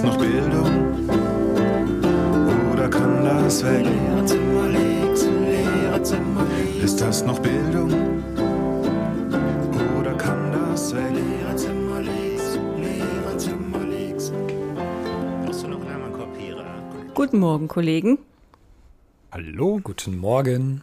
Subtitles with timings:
[0.00, 1.08] das noch Bildung?
[2.72, 3.86] Oder kann das weg?
[6.82, 7.90] Ist das noch Bildung?
[9.98, 11.02] Oder kann das weg?
[17.14, 18.18] Guten Morgen, Kollegen.
[19.30, 20.80] Hallo, guten Morgen.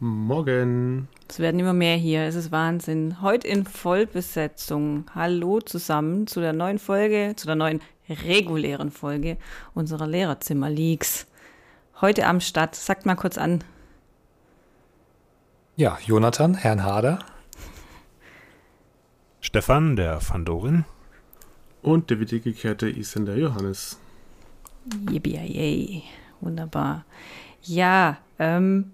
[0.00, 1.08] Morgen.
[1.28, 2.22] Es werden immer mehr hier.
[2.22, 3.20] Es ist Wahnsinn.
[3.20, 5.04] Heute in Vollbesetzung.
[5.14, 9.36] Hallo zusammen zu der neuen Folge, zu der neuen regulären Folge
[9.74, 11.26] unserer Lehrerzimmer-Leaks.
[12.00, 12.74] Heute am Start.
[12.74, 13.64] Sagt mal kurz an.
[15.76, 17.20] Ja, Jonathan, Herrn Hader.
[19.40, 20.84] Stefan, der Fandorin.
[21.82, 23.98] Und der wiedergekehrte Isländer Johannes.
[25.10, 26.02] Yippie
[26.40, 27.04] Wunderbar.
[27.62, 28.92] Ja, ähm,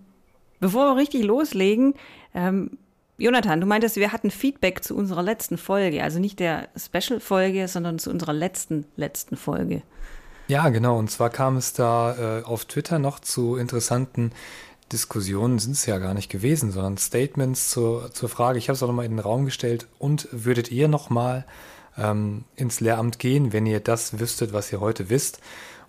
[0.61, 1.95] bevor wir richtig loslegen,
[2.35, 2.79] ähm,
[3.17, 7.98] Jonathan, du meintest, wir hatten Feedback zu unserer letzten Folge, also nicht der Special-Folge, sondern
[7.98, 9.83] zu unserer letzten, letzten Folge.
[10.48, 10.98] Ja, genau.
[10.98, 14.33] Und zwar kam es da äh, auf Twitter noch zu interessanten
[14.93, 18.83] Diskussionen, sind es ja gar nicht gewesen, sondern Statements zur, zur Frage, ich habe es
[18.83, 21.47] auch nochmal in den Raum gestellt, und würdet ihr nochmal
[21.98, 25.41] ähm, ins Lehramt gehen, wenn ihr das wüsstet, was ihr heute wisst?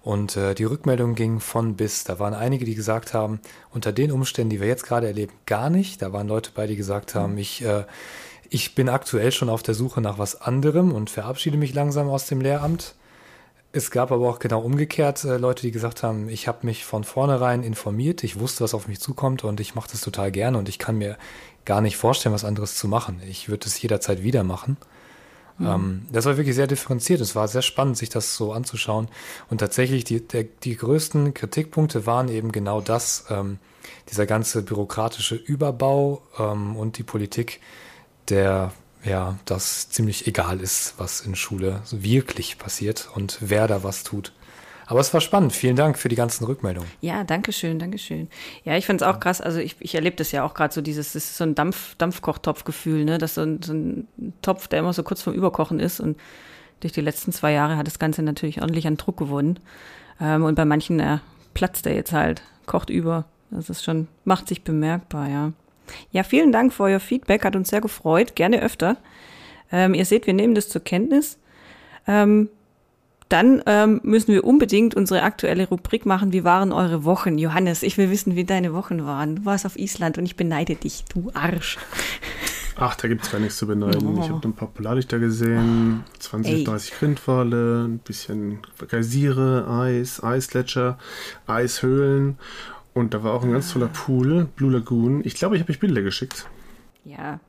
[0.03, 2.03] Und äh, die Rückmeldung ging von bis.
[2.03, 3.39] Da waren einige, die gesagt haben,
[3.71, 6.01] unter den Umständen, die wir jetzt gerade erleben, gar nicht.
[6.01, 7.85] Da waren Leute bei, die gesagt haben, ich, äh,
[8.49, 12.27] ich bin aktuell schon auf der Suche nach was anderem und verabschiede mich langsam aus
[12.27, 12.93] dem Lehramt.
[13.71, 17.03] Es gab aber auch genau umgekehrt äh, Leute, die gesagt haben, ich habe mich von
[17.03, 20.69] vornherein informiert, ich wusste, was auf mich zukommt und ich mache das total gerne und
[20.69, 21.17] ich kann mir
[21.65, 23.21] gar nicht vorstellen, was anderes zu machen.
[23.27, 24.77] Ich würde es jederzeit wieder machen.
[25.59, 27.21] Ähm, das war wirklich sehr differenziert.
[27.21, 29.07] Es war sehr spannend, sich das so anzuschauen.
[29.49, 33.59] Und tatsächlich, die, der, die größten Kritikpunkte waren eben genau das, ähm,
[34.09, 37.61] dieser ganze bürokratische Überbau ähm, und die Politik,
[38.29, 44.03] der ja, das ziemlich egal ist, was in Schule wirklich passiert und wer da was
[44.03, 44.33] tut.
[44.87, 45.53] Aber es war spannend.
[45.53, 46.89] Vielen Dank für die ganzen Rückmeldungen.
[47.01, 48.29] Ja, danke schön, danke schön.
[48.63, 49.41] Ja, ich find's auch krass.
[49.41, 51.95] Also ich, ich erlebe das ja auch gerade so dieses, das ist so ein Dampf,
[51.95, 53.17] Dampfkochtopfgefühl, ne?
[53.17, 54.07] Das ist so ein, so ein
[54.41, 55.99] Topf, der immer so kurz vorm Überkochen ist.
[55.99, 56.19] Und
[56.81, 59.59] durch die letzten zwei Jahre hat das Ganze natürlich ordentlich an Druck gewonnen.
[60.21, 61.19] Ähm, und bei manchen äh,
[61.53, 63.25] platzt der jetzt halt, kocht über.
[63.51, 65.53] Das ist schon, macht sich bemerkbar, ja.
[66.11, 68.35] Ja, vielen Dank für euer Feedback, hat uns sehr gefreut.
[68.35, 68.97] Gerne öfter.
[69.71, 71.37] Ähm, ihr seht, wir nehmen das zur Kenntnis.
[72.07, 72.49] Ähm,
[73.29, 76.31] dann ähm, müssen wir unbedingt unsere aktuelle Rubrik machen.
[76.31, 77.37] Wie waren eure Wochen?
[77.37, 79.37] Johannes, ich will wissen, wie deine Wochen waren.
[79.37, 81.77] Du warst auf Island und ich beneide dich, du Arsch.
[82.77, 84.17] Ach, da gibt's gar nichts zu beneiden.
[84.17, 84.21] Oh.
[84.21, 86.63] Ich habe ein paar Polarlichter gesehen, 20, Ey.
[86.65, 90.99] 30 Grindwale, ein bisschen Geysire, Eis, Eisgletscher,
[91.47, 92.37] Eishöhlen.
[92.93, 95.21] Und da war auch ein ganz toller Pool, Blue Lagoon.
[95.23, 96.47] Ich glaube, ich habe euch Bilder geschickt.
[97.05, 97.39] Ja,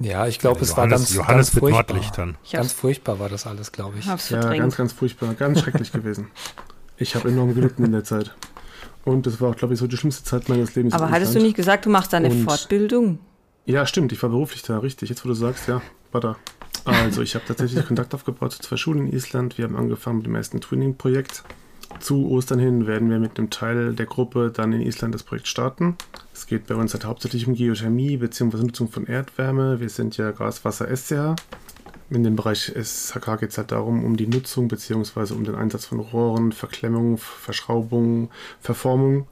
[0.00, 1.82] Ja, ich glaube, es war Johannes- ganz, Johannes ganz mit furchtbar.
[1.94, 2.36] Nordlichtern.
[2.44, 4.06] Ich Ganz furchtbar war das alles, glaube ich.
[4.06, 6.30] hab's Ja, ganz, ganz furchtbar, ganz schrecklich gewesen.
[6.96, 8.34] Ich habe enorm gelitten in der Zeit.
[9.04, 10.92] Und das war auch, glaube ich, so die schlimmste Zeit meines Lebens.
[10.94, 11.46] Aber hattest du Island.
[11.46, 13.18] nicht gesagt, du machst da eine Und- Fortbildung?
[13.64, 15.08] Ja, stimmt, ich war beruflich da, richtig.
[15.10, 15.82] Jetzt, wo du sagst, ja,
[16.12, 16.36] war da.
[16.84, 19.58] Also, ich habe tatsächlich Kontakt aufgebaut zu zwei Schulen in Island.
[19.58, 21.42] Wir haben angefangen mit dem ersten Twinning-Projekt.
[22.00, 25.48] Zu Ostern hin werden wir mit einem Teil der Gruppe dann in Island das Projekt
[25.48, 25.96] starten.
[26.32, 28.58] Es geht bei uns halt hauptsächlich um Geothermie bzw.
[28.58, 29.80] Nutzung von Erdwärme.
[29.80, 31.34] Wir sind ja Gaswasser SCH.
[32.10, 35.34] In dem Bereich SHK geht es halt darum, um die Nutzung bzw.
[35.34, 39.26] um den Einsatz von Rohren, Verklemmung, Verschraubung, Verformung.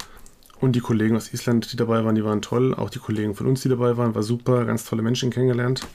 [0.61, 2.75] Und die Kollegen aus Island, die dabei waren, die waren toll.
[2.75, 4.65] Auch die Kollegen von uns, die dabei waren, war super.
[4.65, 5.87] Ganz tolle Menschen kennengelernt.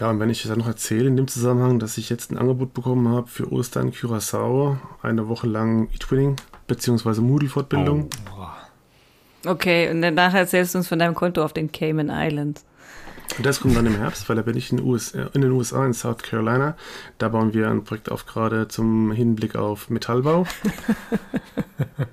[0.00, 2.72] Ja, und wenn ich dann noch erzähle in dem Zusammenhang, dass ich jetzt ein Angebot
[2.72, 7.20] bekommen habe für Ostern Curaçao, eine Woche lang E-Twinning bzw.
[7.20, 8.08] Moodle-Fortbildung.
[9.46, 12.64] Okay, und danach erzählst du uns von deinem Konto auf den Cayman Islands.
[13.36, 15.52] Und das kommt dann im Herbst, weil da bin ich in, US, äh, in den
[15.52, 16.76] USA, in South Carolina.
[17.18, 20.46] Da bauen wir ein Projekt auf, gerade zum Hinblick auf Metallbau.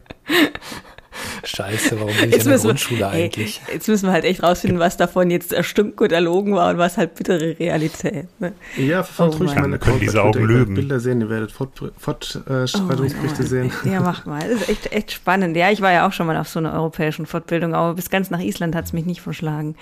[1.48, 3.62] Scheiße, warum bin ich in der Grundschule ey, eigentlich?
[3.72, 6.98] jetzt müssen wir halt echt rausfinden, was davon jetzt erstunken und erlogen war und was
[6.98, 8.28] halt bittere Realität.
[8.40, 8.54] Ne?
[8.76, 9.82] Ja, verfolgt Oh ruhig mein meinen Gott.
[9.82, 10.02] Können Account.
[10.02, 10.74] diese Augen ihr lügen.
[10.76, 13.72] Bilder sehen, ihr werdet Fortschreitungsberichte Fort, äh, Schreitungsberichte sehen.
[13.86, 14.42] Ja, mach mal.
[14.42, 15.56] Das ist echt, echt spannend.
[15.56, 18.30] Ja, ich war ja auch schon mal auf so einer europäischen Fortbildung, aber bis ganz
[18.30, 19.76] nach Island hat es mich nicht verschlagen.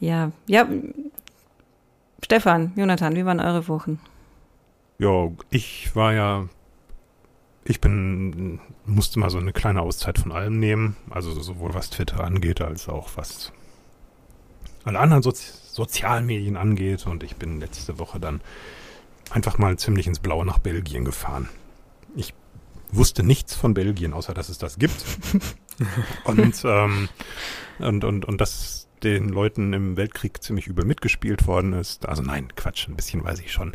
[0.00, 0.66] Ja, ja.
[2.24, 3.98] Stefan, Jonathan, wie waren eure Wochen?
[4.98, 6.48] Ja, ich war ja,
[7.64, 12.24] ich bin, musste mal so eine kleine Auszeit von allem nehmen, also sowohl was Twitter
[12.24, 13.52] angeht, als auch was
[14.84, 17.06] alle anderen Sozi Sozialmedien angeht.
[17.06, 18.42] Und ich bin letzte Woche dann
[19.30, 21.48] einfach mal ziemlich ins Blaue nach Belgien gefahren.
[22.14, 22.34] Ich
[22.90, 25.02] wusste nichts von Belgien, außer dass es das gibt.
[26.24, 27.08] und, ähm,
[27.78, 32.06] und, und, und das den Leuten im Weltkrieg ziemlich übel mitgespielt worden ist.
[32.06, 33.74] Also nein, Quatsch, ein bisschen weiß ich schon.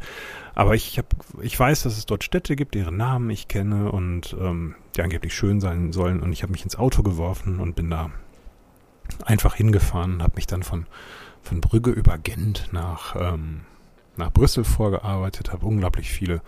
[0.57, 4.35] Aber ich hab, ich weiß, dass es dort Städte gibt, deren Namen ich kenne und
[4.41, 6.19] ähm, die angeblich schön sein sollen.
[6.19, 8.09] Und ich habe mich ins Auto geworfen und bin da
[9.23, 10.87] einfach hingefahren, habe mich dann von,
[11.43, 13.65] von Brügge über Gent nach, ähm,
[14.15, 16.41] nach Brüssel vorgearbeitet, habe unglaublich viele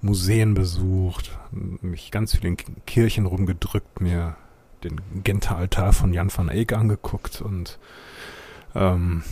[0.00, 2.56] Museen besucht, mich ganz viel in
[2.86, 4.36] Kirchen rumgedrückt, mir
[4.84, 7.80] den Genter Altar von Jan van Eyck angeguckt und
[8.76, 9.24] ähm,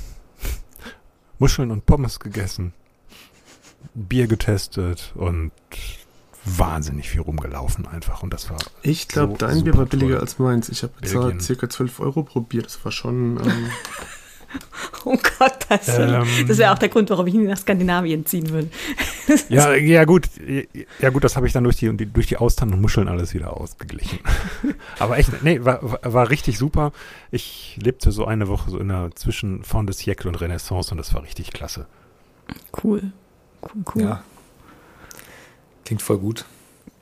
[1.38, 2.72] Muscheln und Pommes gegessen,
[3.98, 5.50] Bier getestet und
[6.44, 10.20] wahnsinnig viel rumgelaufen einfach und das war Ich glaube, so dein Bier war billiger toll.
[10.20, 10.68] als meins.
[10.70, 12.62] Ich habe bezahlt circa 12 Euro pro Bier.
[12.62, 13.38] Das war schon.
[13.44, 13.70] Ähm,
[15.04, 16.24] Oh Gott, das, Ähm.
[16.48, 18.70] das wäre auch der Grund, warum ich nie nach Skandinavien ziehen würde.
[19.50, 20.24] Ja, ja gut,
[21.00, 23.54] ja gut, das habe ich dann durch die, durch die Austern und Muscheln alles wieder
[23.58, 24.20] ausgeglichen.
[24.98, 26.92] Aber echt, nee, war, war- war richtig super.
[27.30, 30.96] Ich lebte so eine Woche so in der zwischen Fond de Siècle und Renaissance und
[30.96, 31.84] das war richtig klasse.
[32.82, 33.12] Cool.
[33.94, 34.02] Cool.
[34.02, 34.22] Ja.
[35.84, 36.44] Klingt voll gut.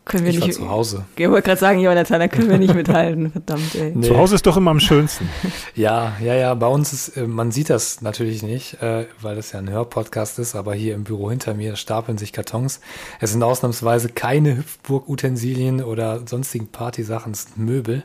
[0.05, 0.57] Können wir Ich war nicht.
[0.57, 1.05] zu Hause.
[1.17, 3.31] Ich wollte gerade sagen, Jonathan, da können wir nicht mithalten.
[3.33, 3.91] Verdammt, ey.
[3.93, 4.07] Nee.
[4.07, 5.29] Zu Hause ist doch immer am schönsten.
[5.75, 9.51] Ja, ja, ja, bei uns ist, äh, man sieht das natürlich nicht, äh, weil das
[9.53, 12.81] ja ein Hörpodcast ist, aber hier im Büro hinter mir stapeln sich Kartons.
[13.21, 18.05] Es sind ausnahmsweise keine Hüpfburg-Utensilien oder sonstigen Partysachen, es sind Möbel.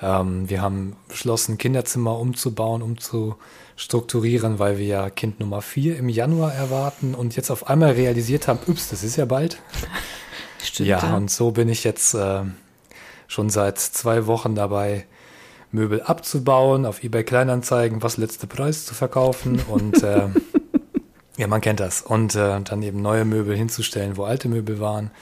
[0.00, 2.80] Ähm, wir haben beschlossen, Kinderzimmer umzubauen,
[3.78, 8.48] umzustrukturieren, weil wir ja Kind Nummer vier im Januar erwarten und jetzt auf einmal realisiert
[8.48, 9.62] haben, ups, das ist ja bald.
[10.62, 10.88] Stimmt.
[10.88, 12.42] Ja, und so bin ich jetzt äh,
[13.28, 15.06] schon seit zwei Wochen dabei,
[15.70, 20.28] Möbel abzubauen, auf eBay Kleinanzeigen, was letzte Preis zu verkaufen und äh,
[21.36, 22.02] ja, man kennt das.
[22.02, 25.12] Und äh, dann eben neue Möbel hinzustellen, wo alte Möbel waren.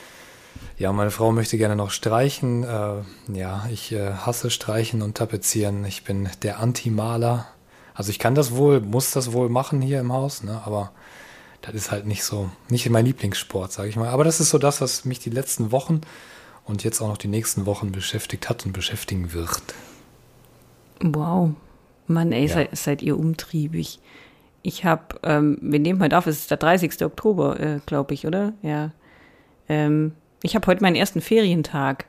[0.78, 2.64] Ja, meine Frau möchte gerne noch streichen.
[2.64, 3.02] Äh,
[3.34, 5.84] ja, ich äh, hasse Streichen und Tapezieren.
[5.84, 7.46] Ich bin der Anti-Maler.
[7.96, 10.60] Also ich kann das wohl, muss das wohl machen hier im Haus, ne?
[10.64, 10.92] aber
[11.62, 14.08] das ist halt nicht so, nicht mein Lieblingssport, sage ich mal.
[14.10, 16.02] Aber das ist so das, was mich die letzten Wochen
[16.64, 19.62] und jetzt auch noch die nächsten Wochen beschäftigt hat und beschäftigen wird.
[21.02, 21.50] Wow.
[22.06, 22.54] Mann, ey, Ja.
[22.54, 23.98] seid, seid ihr umtriebig.
[24.62, 27.02] Ich habe, ähm, wir nehmen heute auf, es ist der 30.
[27.04, 28.52] Oktober, äh, glaube ich, oder?
[28.62, 28.90] Ja.
[29.68, 32.06] Ähm, ich habe heute meinen ersten Ferientag.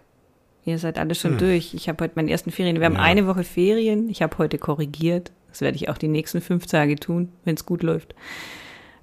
[0.66, 1.74] Ihr seid alle schon durch.
[1.74, 2.78] Ich habe heute meinen ersten Ferien.
[2.80, 3.02] Wir haben Ja.
[3.02, 4.10] eine Woche Ferien.
[4.10, 5.32] Ich habe heute korrigiert.
[5.58, 8.14] Das werde ich auch die nächsten fünf Tage tun, wenn es gut läuft.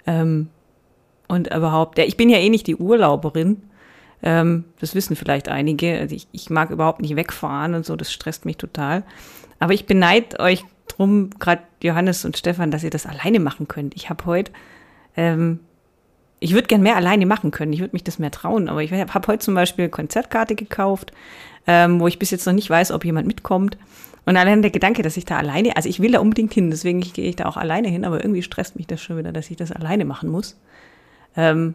[0.07, 0.51] Ähm,
[1.27, 3.61] und überhaupt, ja, ich bin ja eh nicht die Urlauberin.
[4.23, 5.99] Ähm, das wissen vielleicht einige.
[5.99, 9.03] Also ich, ich mag überhaupt nicht wegfahren und so, das stresst mich total.
[9.59, 13.97] Aber ich beneide euch drum, gerade Johannes und Stefan, dass ihr das alleine machen könnt.
[13.97, 14.53] Ich habe heute,
[15.17, 15.59] ähm,
[16.39, 17.73] ich würde gern mehr alleine machen können.
[17.73, 18.69] Ich würde mich das mehr trauen.
[18.69, 21.11] Aber ich habe heute zum Beispiel eine Konzertkarte gekauft,
[21.67, 23.77] ähm, wo ich bis jetzt noch nicht weiß, ob jemand mitkommt.
[24.27, 27.01] Und allein der Gedanke, dass ich da alleine, also ich will da unbedingt hin, deswegen
[27.01, 29.57] gehe ich da auch alleine hin, aber irgendwie stresst mich das schon wieder, dass ich
[29.57, 30.59] das alleine machen muss.
[31.37, 31.75] Ähm,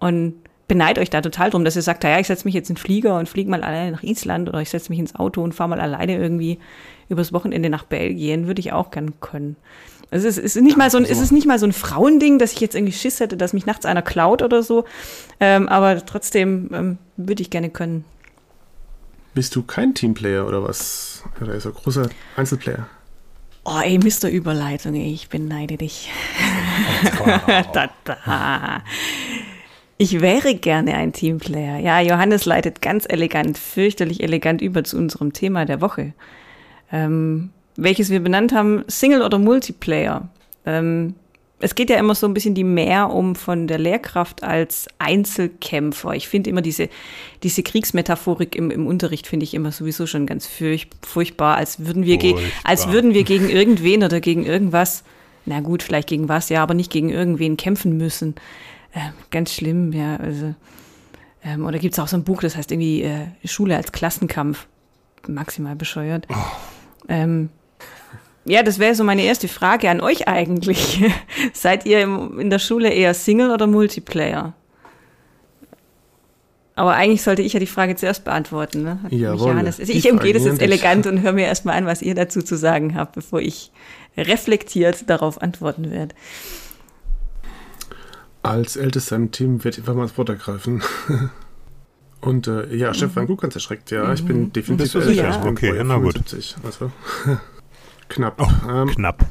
[0.00, 0.34] und
[0.68, 2.80] beneid euch da total drum, dass ihr sagt, ja, ich setze mich jetzt in den
[2.80, 5.70] Flieger und fliege mal alleine nach Island oder ich setze mich ins Auto und fahre
[5.70, 6.58] mal alleine irgendwie
[7.08, 9.56] übers Wochenende nach Belgien, würde ich auch gern können.
[10.10, 12.52] Also es ist nicht mal so ein, es ist nicht mal so ein Frauending, dass
[12.52, 14.84] ich jetzt irgendwie Schiss hätte, dass mich nachts einer klaut oder so.
[15.40, 18.04] Ähm, aber trotzdem ähm, würde ich gerne können.
[19.36, 21.22] Bist du kein Teamplayer oder was?
[21.40, 22.88] Oder ist er großer Einzelplayer?
[23.64, 24.30] Oh, ey, Mr.
[24.30, 26.10] Überleitung, ey, ich beneide dich.
[27.72, 28.82] da, da.
[29.98, 31.78] Ich wäre gerne ein Teamplayer.
[31.78, 36.14] Ja, Johannes leitet ganz elegant, fürchterlich elegant über zu unserem Thema der Woche,
[36.90, 40.30] ähm, welches wir benannt haben, Single oder Multiplayer.
[40.64, 41.14] Ähm,
[41.58, 46.12] es geht ja immer so ein bisschen die mehr um von der Lehrkraft als Einzelkämpfer.
[46.12, 46.90] Ich finde immer diese,
[47.42, 52.04] diese Kriegsmetaphorik im, im Unterricht finde ich immer sowieso schon ganz furch, furchtbar, als würden
[52.04, 52.42] wir, Furchtbar.
[52.64, 55.02] als würden wir gegen irgendwen oder gegen irgendwas,
[55.46, 58.34] na gut, vielleicht gegen was, ja, aber nicht gegen irgendwen kämpfen müssen.
[58.94, 60.54] Ähm, ganz schlimm, ja, also.
[61.42, 64.66] Ähm, oder gibt es auch so ein Buch, das heißt irgendwie äh, Schule als Klassenkampf.
[65.26, 66.26] Maximal bescheuert.
[67.08, 67.48] Ähm,
[68.46, 71.04] ja, das wäre so meine erste Frage an euch eigentlich.
[71.52, 74.54] Seid ihr im, in der Schule eher Single oder Multiplayer?
[76.78, 78.82] Aber eigentlich sollte ich ja die Frage zuerst beantworten.
[78.82, 79.00] Ne?
[79.08, 82.14] Jawohl, Johannes- Also ich umgehe das jetzt elegant und höre mir erstmal an, was ihr
[82.14, 83.72] dazu zu sagen habt, bevor ich
[84.16, 86.14] reflektiert darauf antworten werde.
[88.42, 90.82] Als Ältester im Team werde ich einfach mal das Wort ergreifen.
[92.20, 93.90] Und äh, ja, Stefan, gut ganz erschreckt.
[93.90, 95.24] Ja, ich bin definitiv du sicher?
[95.24, 95.36] älter.
[95.36, 96.14] Ich bin Okay, na gut.
[96.14, 96.90] 75, Also
[98.08, 98.40] knapp.
[98.40, 99.24] Oh, ähm, knapp.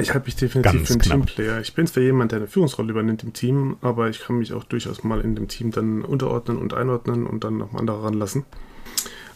[0.00, 1.26] ich halte mich definitiv Ganz für einen knapp.
[1.26, 1.60] Teamplayer.
[1.60, 4.64] Ich bin zwar jemand, der eine Führungsrolle übernimmt im Team, aber ich kann mich auch
[4.64, 8.44] durchaus mal in dem Team dann unterordnen und einordnen und dann noch mal andere ranlassen.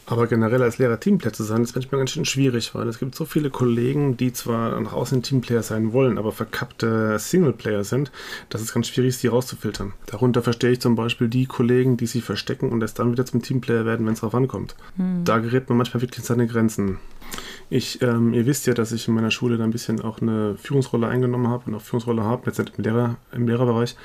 [0.09, 3.17] Aber generell als Lehrer Teamplayer zu sein, ist manchmal ganz schön schwierig, weil es gibt
[3.17, 8.13] so viele Kollegen, die zwar nach außen Teamplayer sein wollen, aber verkappte Singleplayer sind,
[8.49, 9.95] dass es ganz schwierig ist, die rauszufiltern.
[10.07, 13.43] Darunter verstehe ich zum Beispiel die Kollegen, die sich verstecken und erst dann wieder zum
[13.43, 14.77] Teamplayer werden, wenn es drauf ankommt.
[14.97, 15.25] Hm.
[15.25, 16.99] Da gerät man manchmal wirklich in seine Grenzen.
[17.69, 20.57] Ich, ähm, ihr wisst ja, dass ich in meiner Schule da ein bisschen auch eine
[20.57, 23.97] Führungsrolle eingenommen habe und auch Führungsrolle habe, jetzt nicht im, Lehrer, im Lehrerbereich,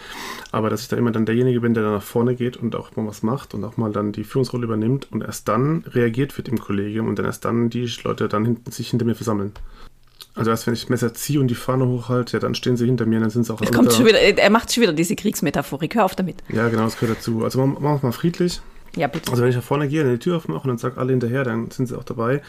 [0.51, 2.95] aber dass ich da immer dann derjenige bin, der da nach vorne geht und auch
[2.95, 6.47] mal was macht und auch mal dann die Führungsrolle übernimmt und erst dann reagiert wird
[6.47, 9.51] im Kollegium und dann erst dann die Leute dann hinten, sich hinter mir versammeln.
[10.33, 12.85] Also erst wenn ich das Messer ziehe und die Fahne hochhalte, ja, dann stehen sie
[12.85, 14.93] hinter mir und dann sind sie auch alle kommt schon wieder, Er macht schon wieder
[14.93, 16.37] diese Kriegsmetaphorik, hör auf damit.
[16.49, 17.43] Ja, genau, das gehört dazu.
[17.43, 18.61] Also machen wir es mal friedlich.
[18.95, 19.31] Ja, bitte.
[19.31, 21.43] Also wenn ich nach vorne gehe und die Tür aufmache und dann sagt alle hinterher,
[21.43, 22.41] dann sind sie auch dabei.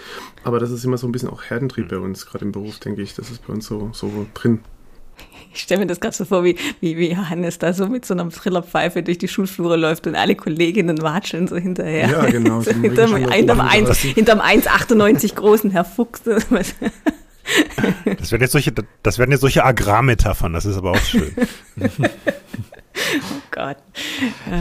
[0.44, 3.02] Aber das ist immer so ein bisschen auch Herdentrieb bei uns, gerade im Beruf, denke
[3.02, 3.14] ich.
[3.14, 4.61] Das ist bei uns so, so drin.
[5.54, 8.14] Ich stelle mir das gerade so vor, wie, wie, wie Johannes da so mit so
[8.14, 12.08] einer Trillerpfeife durch die Schulflure läuft und alle Kolleginnen watscheln so hinterher.
[12.08, 12.61] Ja, genau.
[12.62, 16.22] so hinterm, hinterm, 1, hinterm 1,98 großen Herr Fuchs.
[18.18, 18.72] Das werden jetzt solche,
[19.02, 21.34] das werden jetzt solche Agrarmetaphern, das ist aber auch schön.
[23.62, 23.76] Gott.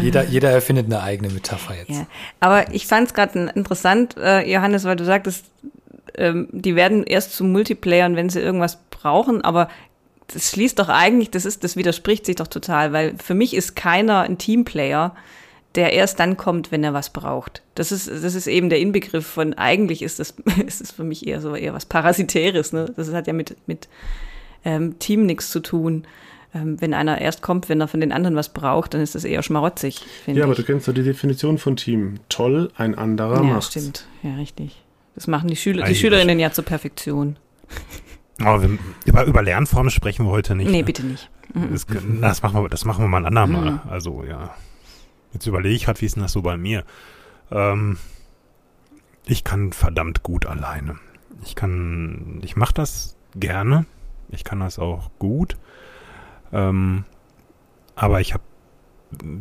[0.01, 1.89] Jeder, jeder erfindet eine eigene Metapher jetzt.
[1.89, 2.08] Ja.
[2.39, 5.46] Aber ich fand es gerade interessant, äh, Johannes, weil du sagtest,
[6.15, 9.70] ähm, die werden erst zu Multiplayern, wenn sie irgendwas brauchen, aber
[10.34, 13.75] das schließt doch eigentlich, das ist, das widerspricht sich doch total, weil für mich ist
[13.75, 15.15] keiner ein Teamplayer,
[15.75, 17.62] der erst dann kommt, wenn er was braucht.
[17.75, 21.27] Das ist, das ist eben der Inbegriff von, eigentlich ist das, ist das für mich
[21.27, 22.91] eher so eher was Parasitäres, ne?
[22.96, 23.88] Das hat ja mit, mit
[24.63, 26.05] ähm, Team nichts zu tun
[26.53, 29.41] wenn einer erst kommt, wenn er von den anderen was braucht, dann ist das eher
[29.41, 30.01] schmarotzig.
[30.27, 30.43] Ja, ich.
[30.43, 32.15] aber du kennst doch die Definition von Team.
[32.27, 33.74] Toll, ein anderer ja, macht's.
[33.74, 34.05] Ja, stimmt.
[34.24, 34.81] Ja, richtig.
[35.15, 37.38] Das machen die Schüler, die Schülerinnen ja zur Perfektion.
[38.39, 40.70] Aber wir, über, über Lernformen sprechen wir heute nicht.
[40.70, 40.84] Nee, ne?
[40.84, 41.29] bitte nicht.
[41.53, 41.72] Mhm.
[41.72, 41.86] Das,
[42.22, 43.72] das, machen wir, das machen wir mal ein andermal.
[43.72, 43.79] Mhm.
[43.89, 44.55] Also, ja.
[45.34, 46.84] Jetzt überlege ich gerade, wie ist denn das so bei mir?
[47.51, 47.98] Ähm,
[49.25, 50.98] ich kann verdammt gut alleine.
[51.43, 53.86] Ich kann, ich mache das gerne.
[54.29, 55.58] Ich kann das auch gut.
[56.51, 57.05] Ähm,
[57.96, 58.43] aber ich habe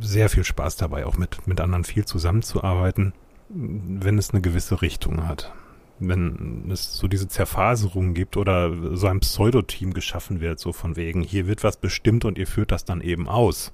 [0.00, 3.12] sehr viel Spaß dabei, auch mit, mit anderen viel zusammenzuarbeiten,
[3.48, 5.52] wenn es eine gewisse Richtung hat.
[5.98, 11.22] Wenn es so diese Zerfaserung gibt oder so ein Pseudoteam geschaffen wird, so von wegen,
[11.22, 13.72] hier wird was bestimmt und ihr führt das dann eben aus,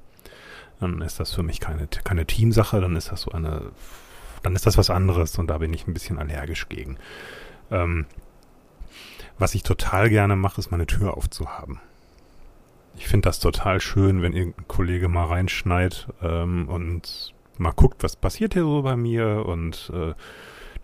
[0.80, 3.70] dann ist das für mich keine, keine Teamsache, dann ist das so eine,
[4.42, 6.98] dann ist das was anderes und da bin ich ein bisschen allergisch gegen.
[7.70, 8.06] Ähm,
[9.38, 11.80] was ich total gerne mache, ist meine Tür aufzuhaben
[12.96, 18.16] ich finde das total schön, wenn irgendein Kollege mal reinschneit ähm, und mal guckt, was
[18.16, 19.44] passiert hier so bei mir.
[19.46, 20.14] Und äh,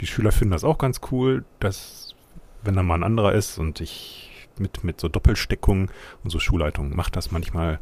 [0.00, 2.14] die Schüler finden das auch ganz cool, dass,
[2.62, 5.90] wenn da mal ein anderer ist und ich mit, mit so Doppelsteckungen,
[6.22, 7.80] unsere Schulleitung macht das manchmal,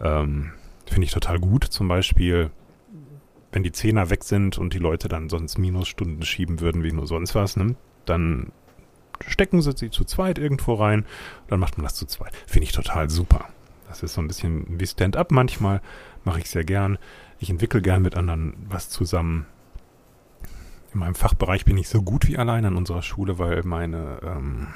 [0.00, 0.52] ähm,
[0.86, 1.64] finde ich total gut.
[1.64, 2.50] Zum Beispiel,
[3.52, 7.06] wenn die Zehner weg sind und die Leute dann sonst Minusstunden schieben würden, wie nur
[7.06, 7.76] sonst was, ne?
[8.04, 8.52] dann
[9.26, 11.06] stecken sie sie zu zweit irgendwo rein,
[11.48, 12.34] dann macht man das zu zweit.
[12.46, 13.48] Finde ich total super.
[13.88, 15.80] Das ist so ein bisschen wie Stand-up manchmal,
[16.24, 16.98] mache ich sehr gern.
[17.38, 19.46] Ich entwickle gern mit anderen was zusammen.
[20.92, 24.68] In meinem Fachbereich bin ich so gut wie allein an unserer Schule, weil meine, ähm,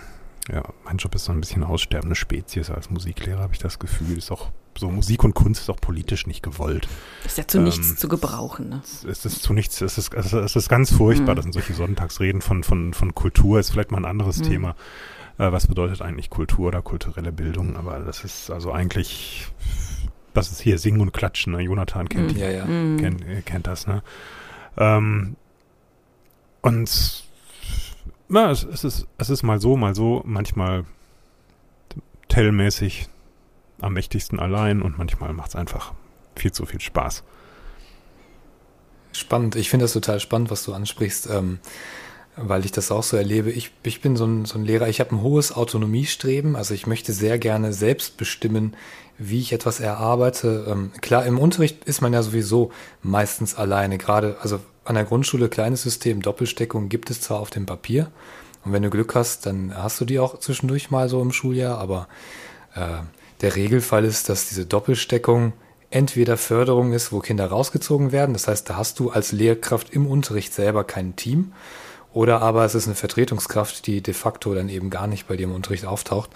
[0.53, 4.19] ja, mein Job ist so ein bisschen aussterbende Spezies als Musiklehrer, habe ich das Gefühl.
[4.19, 6.89] Ist auch so Musik und Kunst ist auch politisch nicht gewollt.
[7.25, 8.69] Ist ja zu ähm, nichts zu gebrauchen.
[8.69, 8.81] Ne?
[8.83, 11.37] Es ist zu nichts, es ist, es ist ganz furchtbar, mhm.
[11.37, 14.45] dass in solche Sonntagsreden von, von, von Kultur ist vielleicht mal ein anderes mhm.
[14.45, 14.77] Thema
[15.39, 19.47] äh, was bedeutet eigentlich Kultur oder kulturelle Bildung, aber das ist also eigentlich,
[20.35, 21.63] das ist hier Singen und Klatschen, ne?
[21.63, 22.65] Jonathan kennt, mm, ja, ja.
[22.65, 24.03] Kennt, äh, kennt das, ne?
[24.77, 25.37] Ähm,
[26.61, 27.25] und
[28.29, 30.85] na, es, es, ist, es ist mal so, mal so, manchmal
[32.29, 33.09] tellmäßig
[33.81, 35.93] am mächtigsten allein und manchmal macht es einfach
[36.37, 37.25] viel zu viel Spaß.
[39.13, 39.57] Spannend.
[39.57, 41.29] Ich finde das total spannend, was du ansprichst.
[41.31, 41.59] Ähm,
[42.41, 43.51] weil ich das auch so erlebe.
[43.51, 46.87] Ich, ich bin so ein, so ein Lehrer, ich habe ein hohes Autonomiestreben, also ich
[46.87, 48.77] möchte sehr gerne selbst bestimmen,
[49.19, 50.67] wie ich etwas erarbeite.
[50.69, 52.71] Ähm, klar, im Unterricht ist man ja sowieso
[53.03, 57.67] meistens alleine, gerade, also an der Grundschule kleines System, Doppelsteckung gibt es zwar auf dem
[57.67, 58.11] Papier
[58.65, 61.79] und wenn du Glück hast, dann hast du die auch zwischendurch mal so im Schuljahr,
[61.79, 62.09] aber
[62.75, 62.99] äh,
[63.41, 65.53] der Regelfall ist, dass diese Doppelsteckung
[65.91, 70.07] entweder Förderung ist, wo Kinder rausgezogen werden, das heißt, da hast du als Lehrkraft im
[70.07, 71.53] Unterricht selber kein Team
[72.13, 75.45] oder aber es ist eine Vertretungskraft, die de facto dann eben gar nicht bei dir
[75.45, 76.31] im Unterricht auftaucht.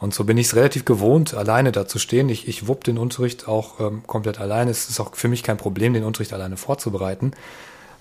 [0.00, 2.28] Und so bin ich es relativ gewohnt, alleine da zu stehen.
[2.28, 4.70] Ich, ich wupp den Unterricht auch ähm, komplett alleine.
[4.70, 7.32] Es ist auch für mich kein Problem, den Unterricht alleine vorzubereiten.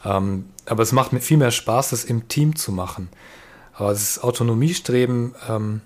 [0.06, 3.10] Ähm, aber es macht mir viel mehr Spaß, das im Team zu machen.
[3.74, 5.82] Aber das Autonomiestreben, ähm,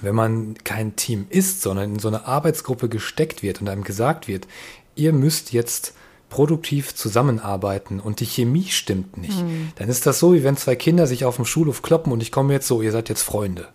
[0.00, 4.28] wenn man kein Team ist, sondern in so eine Arbeitsgruppe gesteckt wird und einem gesagt
[4.28, 4.46] wird,
[4.94, 5.94] ihr müsst jetzt
[6.30, 9.42] produktiv zusammenarbeiten und die Chemie stimmt nicht,
[9.76, 12.30] dann ist das so, wie wenn zwei Kinder sich auf dem Schulhof kloppen und ich
[12.30, 13.68] komme jetzt so, ihr seid jetzt Freunde.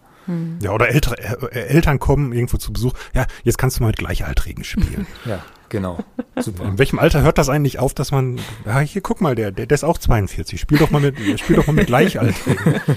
[0.61, 1.17] Ja, oder ältere,
[1.51, 2.93] äh, Eltern kommen irgendwo zu Besuch.
[3.13, 5.05] Ja, jetzt kannst du mal mit Gleichaltrigen spielen.
[5.25, 5.97] Ja, genau.
[6.37, 6.63] Super.
[6.65, 9.65] In welchem Alter hört das eigentlich auf, dass man, ja, hier guck mal, der, der,
[9.65, 10.59] der ist auch 42.
[10.59, 12.79] Spiel doch mal mit, spiel doch mal mit Gleichaltrigen.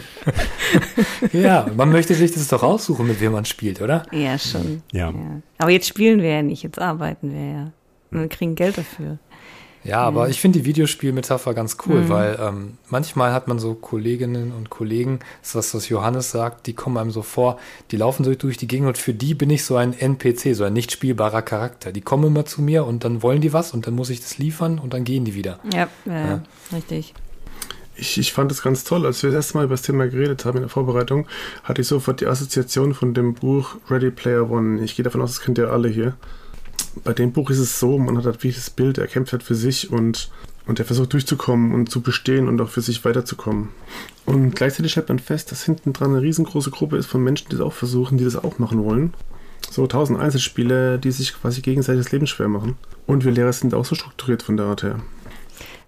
[1.32, 4.02] Ja, man möchte sich das doch aussuchen, mit wem man spielt, oder?
[4.12, 4.82] Ja, schon.
[4.92, 5.10] Ja.
[5.10, 5.42] Ja.
[5.58, 7.72] Aber jetzt spielen wir ja nicht, jetzt arbeiten wir ja.
[8.10, 9.18] Und wir kriegen Geld dafür.
[9.86, 14.52] Ja, aber ich finde die Videospielmetapher ganz cool, weil ähm, manchmal hat man so Kolleginnen
[14.52, 17.58] und Kollegen, das ist was, was Johannes sagt, die kommen einem so vor,
[17.90, 20.64] die laufen so durch die Gegend und für die bin ich so ein NPC, so
[20.64, 21.92] ein nicht spielbarer Charakter.
[21.92, 24.38] Die kommen immer zu mir und dann wollen die was und dann muss ich das
[24.38, 25.60] liefern und dann gehen die wieder.
[25.72, 26.42] Ja, ja, Ja.
[26.72, 27.14] richtig.
[27.98, 30.44] Ich, ich fand es ganz toll, als wir das erste Mal über das Thema geredet
[30.44, 31.26] haben in der Vorbereitung,
[31.64, 34.82] hatte ich sofort die Assoziation von dem Buch Ready Player One.
[34.82, 36.14] Ich gehe davon aus, das kennt ihr alle hier.
[37.04, 39.42] Bei dem Buch ist es so, man hat halt wie das Bild, er kämpft halt
[39.42, 40.30] für sich und,
[40.66, 43.68] und er versucht durchzukommen und zu bestehen und auch für sich weiterzukommen.
[44.24, 47.56] Und gleichzeitig stellt man fest, dass hinten dran eine riesengroße Gruppe ist von Menschen, die
[47.56, 49.14] das auch versuchen, die das auch machen wollen.
[49.70, 52.76] So tausend Einzelspieler, die sich quasi gegenseitig das Leben schwer machen.
[53.06, 55.00] Und wir Lehrer sind auch so strukturiert von der Art her.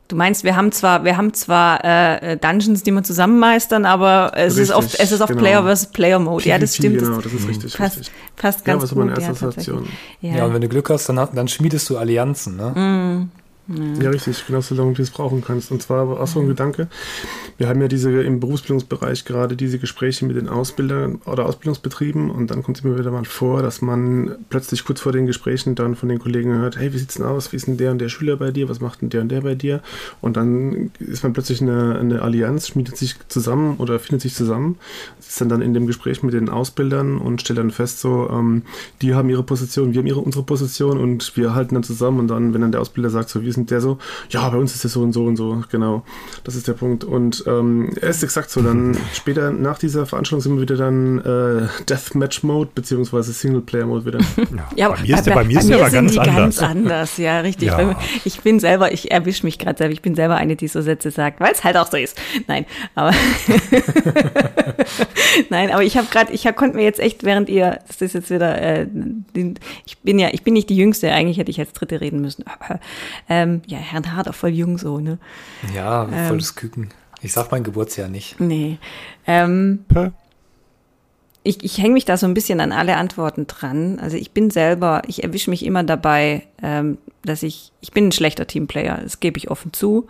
[0.08, 4.32] Du meinst, wir haben zwar, wir haben zwar äh, Dungeons, die wir zusammen meistern, aber
[4.34, 5.40] es ist Richtig, oft, es ist auf genau.
[5.40, 6.48] Player versus Player Mode.
[6.48, 6.98] Ja, das PvP, stimmt.
[7.00, 7.76] Genau, das das ist richtig.
[7.76, 8.14] passt, richtig.
[8.36, 9.06] passt Ja, ganz was ist gut.
[9.06, 10.30] meine erste ja?
[10.30, 10.36] Ja.
[10.38, 13.28] Ja, und wenn du Glück hast, dann, dann schmiedest du Allianzen, ne?
[14.00, 15.70] Ja, richtig, genau so lange, wie du es brauchen kannst.
[15.70, 16.88] Und zwar war auch so ein Gedanke.
[17.58, 22.50] Wir haben ja diese im Berufsbildungsbereich gerade diese Gespräche mit den Ausbildern oder Ausbildungsbetrieben und
[22.50, 25.96] dann kommt es immer wieder mal vor, dass man plötzlich kurz vor den Gesprächen dann
[25.96, 27.52] von den Kollegen hört, hey, wie sieht's denn aus?
[27.52, 28.70] Wie ist denn der und der Schüler bei dir?
[28.70, 29.82] Was macht denn der und der bei dir?
[30.22, 34.78] Und dann ist man plötzlich eine, eine Allianz, schmiedet sich zusammen oder findet sich zusammen,
[35.18, 38.62] ist dann dann in dem Gespräch mit den Ausbildern und stellt dann fest, so, ähm,
[39.02, 42.28] die haben ihre Position, wir haben ihre, unsere Position und wir halten dann zusammen und
[42.28, 43.98] dann, wenn dann der Ausbilder sagt, so, wie ist denn der so?
[44.30, 46.04] Ja, bei uns ist es so und so und so, genau.
[46.44, 47.04] Das ist der Punkt.
[47.04, 48.62] Und ähm, er ist exakt so.
[48.62, 54.18] Dann später nach dieser Veranstaltung sind wir wieder dann äh, Deathmatch-Mode beziehungsweise Singleplayer-Mode wieder.
[54.76, 56.34] Ja, bei mir ist der, bei mir ist der aber sind ganz die anders.
[56.34, 57.68] ganz anders, ja, richtig.
[57.68, 57.76] Ja.
[57.76, 60.80] Bei Ich bin selber, ich erwische mich gerade selber, ich bin selber eine, die so
[60.80, 62.18] Sätze sagt, weil es halt auch so ist.
[62.46, 63.12] Nein, aber
[65.50, 68.14] Nein, aber ich habe gerade, ich hab, konnte mir jetzt echt, während ihr, das ist
[68.14, 71.60] jetzt wieder, äh, den, ich bin ja, ich bin nicht die Jüngste, eigentlich hätte ich
[71.60, 72.80] als Dritte reden müssen, aber
[73.28, 75.18] ähm, ja, Herrn Harder voll jung so, ne?
[75.74, 76.88] Ja, volles Küken.
[77.20, 78.40] Ich sag mein Geburtsjahr nicht.
[78.40, 78.78] Nee.
[79.26, 80.10] Ähm, Pö.
[81.42, 83.98] ich, ich hänge mich da so ein bisschen an alle Antworten dran.
[84.00, 88.12] Also ich bin selber, ich erwische mich immer dabei, ähm, dass ich, ich bin ein
[88.12, 90.06] schlechter Teamplayer, das gebe ich offen zu.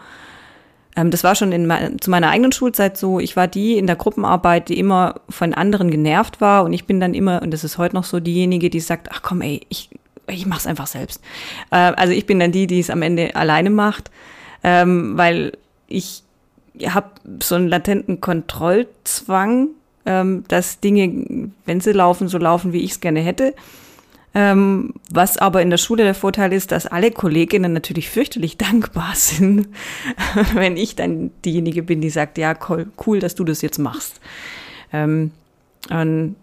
[0.97, 3.21] Ähm, das war schon in mein, zu meiner eigenen Schulzeit so.
[3.21, 7.01] Ich war die in der Gruppenarbeit, die immer von anderen genervt war und ich bin
[7.01, 9.91] dann immer, und das ist heute noch so, diejenige, die sagt, ach komm ey, ich,
[10.29, 11.23] ich mach's einfach selbst.
[11.71, 14.11] Äh, also ich bin dann die, die es am Ende alleine macht,
[14.63, 15.53] ähm, weil
[15.87, 16.23] ich
[16.87, 17.11] habe
[17.43, 19.69] so einen latenten Kontrollzwang,
[20.07, 23.55] ähm, dass Dinge, wenn sie laufen, so laufen, wie ich es gerne hätte.
[24.35, 29.13] Ähm, was aber in der Schule der Vorteil ist, dass alle Kolleginnen natürlich fürchterlich dankbar
[29.15, 29.69] sind,
[30.55, 34.21] wenn ich dann diejenige bin, die sagt, ja, cool, cool dass du das jetzt machst.
[34.93, 35.33] Ähm,
[35.91, 36.37] und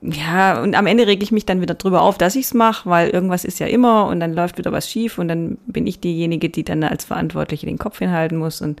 [0.00, 3.10] ja, und am Ende reg ich mich dann wieder drüber auf, dass ich's mache, weil
[3.10, 6.50] irgendwas ist ja immer und dann läuft wieder was schief und dann bin ich diejenige,
[6.50, 8.80] die dann als Verantwortliche den Kopf hinhalten muss und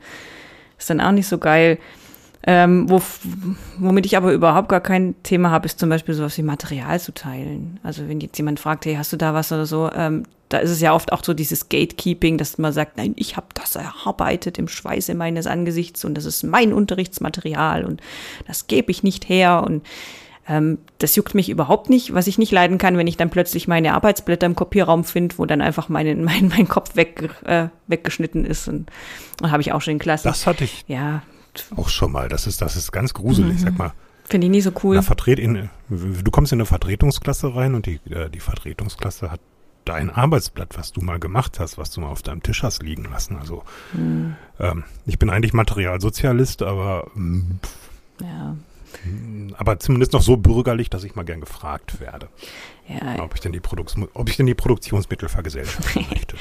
[0.78, 1.78] ist dann auch nicht so geil.
[2.46, 3.02] Ähm, wo,
[3.78, 7.12] womit ich aber überhaupt gar kein Thema habe, ist zum Beispiel sowas wie Material zu
[7.12, 7.80] teilen.
[7.82, 10.70] Also wenn jetzt jemand fragt, hey, hast du da was oder so, ähm, da ist
[10.70, 14.56] es ja oft auch so dieses Gatekeeping, dass man sagt, nein, ich habe das erarbeitet
[14.56, 18.00] im Schweiße meines Angesichts und das ist mein Unterrichtsmaterial und
[18.46, 19.82] das gebe ich nicht her und
[20.48, 22.14] ähm, das juckt mich überhaupt nicht.
[22.14, 25.44] Was ich nicht leiden kann, wenn ich dann plötzlich meine Arbeitsblätter im Kopierraum finde, wo
[25.44, 28.68] dann einfach mein, mein, mein Kopf weg, äh, weggeschnitten ist.
[28.68, 28.90] Und,
[29.42, 30.28] und habe ich auch schon in Klassen.
[30.28, 31.22] Das hatte ich ja,
[31.76, 32.28] auch schon mal.
[32.28, 33.60] Das ist, das ist ganz gruselig.
[33.60, 33.92] Sag mal,
[34.24, 34.96] finde ich nie so cool.
[35.38, 39.40] In, du kommst in eine Vertretungsklasse rein und die, äh, die Vertretungsklasse hat
[39.84, 43.04] dein Arbeitsblatt, was du mal gemacht hast, was du mal auf deinem Tisch hast liegen
[43.04, 43.36] lassen.
[43.36, 43.64] Also
[44.60, 47.58] ähm, ich bin eigentlich Materialsozialist, aber mm,
[48.20, 48.56] Ja,
[49.56, 52.28] aber zumindest noch so bürgerlich, dass ich mal gern gefragt werde,
[52.88, 56.36] ja, ob ich denn die, Produkt, ob ich denn die Produktionsmittel vergesellschaften möchte.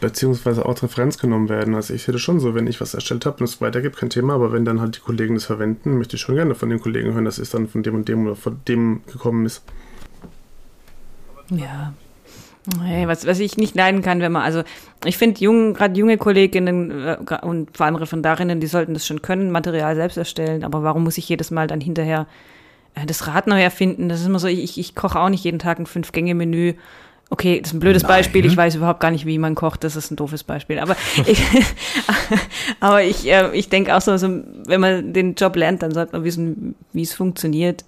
[0.00, 1.74] Beziehungsweise auch als Referenz genommen werden.
[1.74, 4.34] Also ich das schon so, wenn ich was erstellt habe und es weitergibt, kein Thema,
[4.34, 7.14] aber wenn dann halt die Kollegen das verwenden, möchte ich schon gerne von den Kollegen
[7.14, 9.62] hören, dass es dann von dem und dem oder von dem gekommen ist.
[11.50, 11.94] ja.
[12.84, 14.62] Hey, was, was ich nicht leiden kann, wenn man, also
[15.04, 19.22] ich finde, jung, gerade junge Kolleginnen äh, und vor allem Referendarinnen, die sollten das schon
[19.22, 22.26] können, Material selbst erstellen, aber warum muss ich jedes Mal dann hinterher
[22.94, 24.08] äh, das Rad neu erfinden?
[24.08, 26.74] Das ist immer so, ich, ich koche auch nicht jeden Tag ein Fünf-Gänge-Menü
[27.30, 28.10] Okay, das ist ein blödes Nein.
[28.10, 28.46] Beispiel.
[28.46, 29.84] Ich weiß überhaupt gar nicht, wie man kocht.
[29.84, 30.78] Das ist ein doofes Beispiel.
[30.78, 31.42] Aber ich,
[32.80, 34.28] aber ich, äh, ich denke auch so, so,
[34.66, 37.84] wenn man den Job lernt, dann sollte man wissen, wie es funktioniert.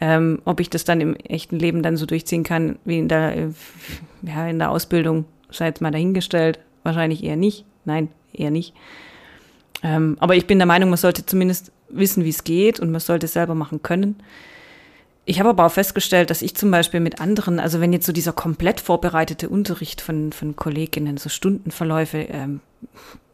[0.00, 3.36] Ähm, ob ich das dann im echten Leben dann so durchziehen kann, wie in der,
[3.36, 3.48] äh,
[4.22, 6.58] ja, in der Ausbildung, sei jetzt mal dahingestellt.
[6.82, 7.64] Wahrscheinlich eher nicht.
[7.84, 8.74] Nein, eher nicht.
[9.82, 13.00] Ähm, aber ich bin der Meinung, man sollte zumindest wissen, wie es geht und man
[13.00, 14.16] sollte es selber machen können.
[15.28, 18.12] Ich habe aber auch festgestellt, dass ich zum Beispiel mit anderen, also wenn jetzt so
[18.12, 22.60] dieser komplett vorbereitete Unterricht von, von Kolleginnen, so Stundenverläufe, ähm,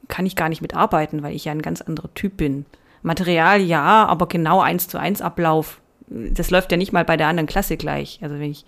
[0.09, 2.65] kann ich gar nicht mitarbeiten, weil ich ja ein ganz anderer Typ bin.
[3.03, 5.82] Material ja, aber genau eins zu eins Ablauf,
[6.13, 8.19] das läuft ja nicht mal bei der anderen Klasse gleich.
[8.23, 8.65] Also wenn ich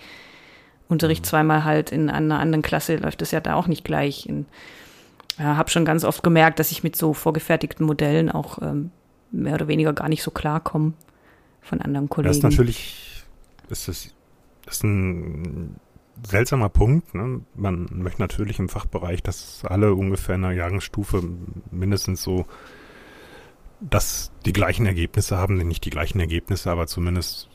[0.89, 4.27] Unterricht zweimal halt in einer anderen Klasse, läuft das ja da auch nicht gleich.
[4.27, 4.47] In,
[5.39, 8.91] ja, habe schon ganz oft gemerkt, dass ich mit so vorgefertigten Modellen auch ähm,
[9.31, 10.93] mehr oder weniger gar nicht so klarkomme
[11.61, 12.29] von anderen Kollegen.
[12.29, 13.25] Das ist natürlich,
[13.69, 14.15] ist das,
[14.65, 15.77] das ist ein
[16.27, 17.15] seltsamer Punkt.
[17.15, 17.41] Ne?
[17.55, 21.23] Man möchte natürlich im Fachbereich, dass alle ungefähr in der Jahrgangsstufe
[21.71, 22.47] mindestens so,
[23.91, 27.49] dass die gleichen Ergebnisse haben, nicht die gleichen Ergebnisse, aber zumindest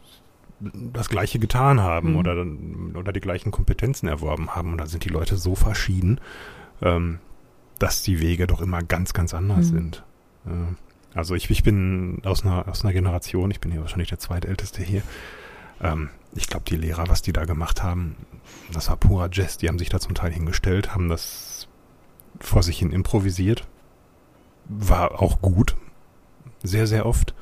[0.59, 2.17] das Gleiche getan haben Mhm.
[2.17, 2.45] oder,
[2.99, 4.73] oder die gleichen Kompetenzen erworben haben.
[4.73, 6.19] Und da sind die Leute so verschieden,
[6.81, 7.19] ähm,
[7.79, 9.75] dass die Wege doch immer ganz, ganz anders Mhm.
[9.75, 10.03] sind.
[10.45, 14.19] Äh, also ich, ich bin aus einer, aus einer Generation, ich bin hier wahrscheinlich der
[14.19, 15.01] zweitälteste hier.
[15.81, 18.15] Ähm, ich glaube, die Lehrer, was die da gemacht haben,
[18.71, 19.57] das war purer Jazz.
[19.57, 21.67] Die haben sich da zum Teil hingestellt, haben das
[22.39, 23.65] vor sich hin improvisiert.
[24.67, 25.75] War auch gut.
[26.63, 27.33] Sehr, sehr oft.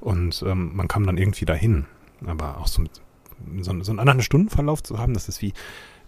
[0.00, 1.86] Und ähm, man kam dann irgendwie dahin.
[2.24, 2.92] Aber auch so, mit,
[3.60, 5.52] so, so einen anderen Stundenverlauf zu haben, das ist wie,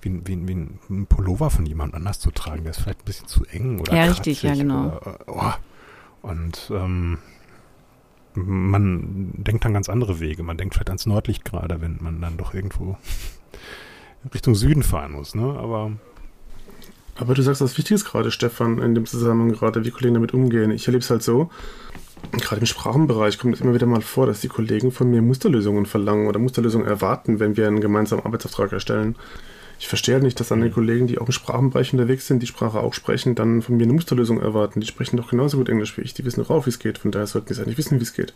[0.03, 2.63] wie, wie, wie ein Pullover von jemand anders zu tragen.
[2.63, 4.87] Der ist vielleicht ein bisschen zu eng oder Ja, richtig, ja, kratzig genau.
[4.87, 5.53] Oder, äh, oh.
[6.23, 7.19] Und ähm,
[8.35, 10.43] man denkt dann ganz andere Wege.
[10.43, 12.97] Man denkt vielleicht ans Nordlicht gerade, wenn man dann doch irgendwo
[14.33, 15.35] Richtung Süden fahren muss.
[15.35, 15.43] Ne?
[15.45, 15.93] Aber
[17.17, 20.71] Aber du sagst was Wichtiges gerade, Stefan, in dem Zusammenhang gerade, wie Kollegen damit umgehen.
[20.71, 21.51] Ich erlebe es halt so,
[22.33, 25.87] gerade im Sprachenbereich kommt es immer wieder mal vor, dass die Kollegen von mir Musterlösungen
[25.87, 29.17] verlangen oder Musterlösungen erwarten, wenn wir einen gemeinsamen Arbeitsauftrag erstellen.
[29.79, 32.47] Ich verstehe halt nicht, dass dann die Kollegen, die auch im Sprachenbereich unterwegs sind, die
[32.47, 34.81] Sprache auch sprechen, dann von mir eine Musterlösung erwarten.
[34.81, 36.99] Die sprechen doch genauso gut Englisch wie ich, die wissen doch auch, wie es geht.
[36.99, 38.35] Von daher sollten die es eigentlich wissen, wie es geht.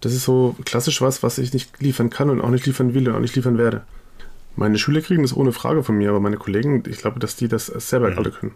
[0.00, 3.08] Das ist so klassisch was, was ich nicht liefern kann und auch nicht liefern will
[3.08, 3.82] und auch nicht liefern werde.
[4.56, 7.48] Meine Schüler kriegen das ohne Frage von mir, aber meine Kollegen, ich glaube, dass die
[7.48, 8.18] das selber Mhm.
[8.18, 8.52] alle können.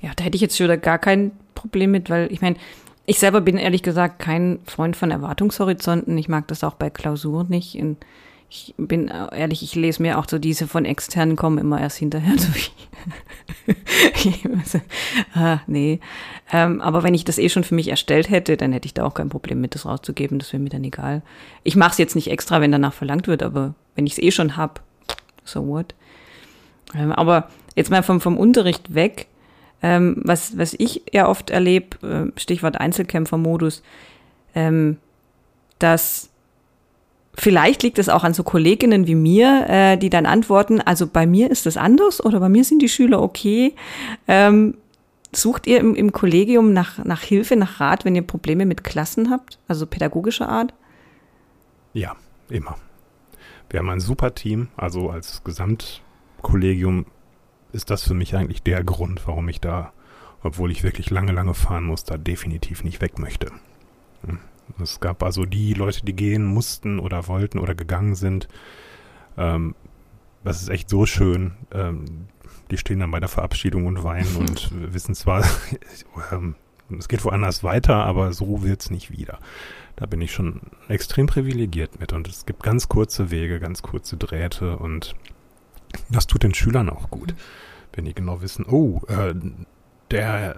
[0.00, 2.56] Ja, da hätte ich jetzt schon gar kein Problem mit, weil ich meine,
[3.06, 6.16] ich selber bin ehrlich gesagt kein Freund von Erwartungshorizonten.
[6.18, 7.74] Ich mag das auch bei Klausuren nicht.
[7.76, 7.96] Und
[8.50, 12.34] ich bin ehrlich, ich lese mir auch so diese von externen kommen immer erst hinterher
[12.52, 12.72] durch.
[15.34, 16.00] ah, nee.
[16.52, 19.04] Ähm, aber wenn ich das eh schon für mich erstellt hätte, dann hätte ich da
[19.04, 20.38] auch kein Problem mit, das rauszugeben.
[20.38, 21.22] Das wäre mir dann egal.
[21.62, 24.30] Ich mache es jetzt nicht extra, wenn danach verlangt wird, aber wenn ich es eh
[24.30, 24.82] schon hab,
[25.44, 25.94] so what?
[26.94, 29.28] Ähm, aber jetzt mal vom, vom Unterricht weg.
[29.82, 33.82] Ähm, was, was ich ja oft erlebe, äh, Stichwort Einzelkämpfermodus,
[34.54, 34.96] ähm,
[35.78, 36.30] dass
[37.34, 41.26] vielleicht liegt es auch an so Kolleginnen wie mir, äh, die dann antworten, also bei
[41.26, 43.74] mir ist das anders oder bei mir sind die Schüler okay.
[44.26, 44.74] Ähm,
[45.32, 49.30] sucht ihr im, im Kollegium nach, nach Hilfe, nach Rat, wenn ihr Probleme mit Klassen
[49.30, 50.72] habt, also pädagogischer Art?
[51.92, 52.16] ja,
[52.48, 52.76] immer.
[53.70, 57.06] Wir haben ein super Team, also als Gesamtkollegium
[57.72, 59.92] ist das für mich eigentlich der Grund, warum ich da,
[60.42, 63.50] obwohl ich wirklich lange, lange fahren muss, da definitiv nicht weg möchte.
[64.26, 64.38] Hm.
[64.82, 68.48] Es gab also die Leute, die gehen mussten oder wollten oder gegangen sind.
[69.36, 69.74] Ähm,
[70.44, 71.52] das ist echt so schön.
[71.72, 72.28] Ähm,
[72.70, 75.44] die stehen dann bei der Verabschiedung und weinen und wissen zwar,
[76.32, 76.54] ähm,
[76.98, 79.38] es geht woanders weiter, aber so wird's nicht wieder.
[79.96, 84.16] Da bin ich schon extrem privilegiert mit und es gibt ganz kurze Wege, ganz kurze
[84.16, 85.14] Drähte und
[86.08, 87.34] das tut den Schülern auch gut,
[87.92, 89.34] wenn die genau wissen, oh, äh,
[90.10, 90.56] der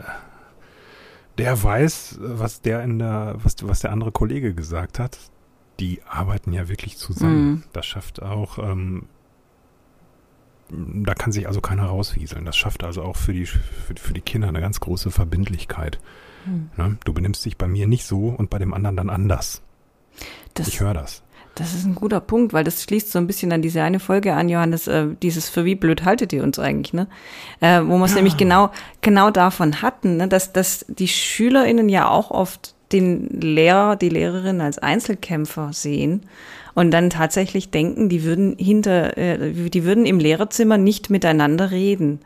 [1.40, 5.18] der weiß, was der in der, was, was der andere Kollege gesagt hat.
[5.78, 7.50] Die arbeiten ja wirklich zusammen.
[7.50, 7.62] Mhm.
[7.72, 9.06] Das schafft auch, ähm,
[10.68, 12.44] da kann sich also keiner rauswieseln.
[12.44, 15.98] Das schafft also auch für die, für, für die Kinder eine ganz große Verbindlichkeit.
[16.44, 16.70] Hm.
[16.76, 16.98] Ne?
[17.04, 19.62] Du benimmst dich bei mir nicht so und bei dem anderen dann anders.
[20.54, 21.22] Das, Ich höre das.
[21.54, 24.34] Das ist ein guter Punkt, weil das schließt so ein bisschen an diese eine Folge
[24.34, 27.06] an, Johannes, äh, dieses für wie blöd haltet ihr uns eigentlich, ne?
[27.60, 30.28] Äh, wo wir es nämlich genau, genau davon hatten, ne?
[30.28, 36.22] dass, dass die SchülerInnen ja auch oft den Lehrer, die Lehrerin als Einzelkämpfer sehen
[36.74, 42.20] und dann tatsächlich denken, die würden hinter, äh, die würden im Lehrerzimmer nicht miteinander reden.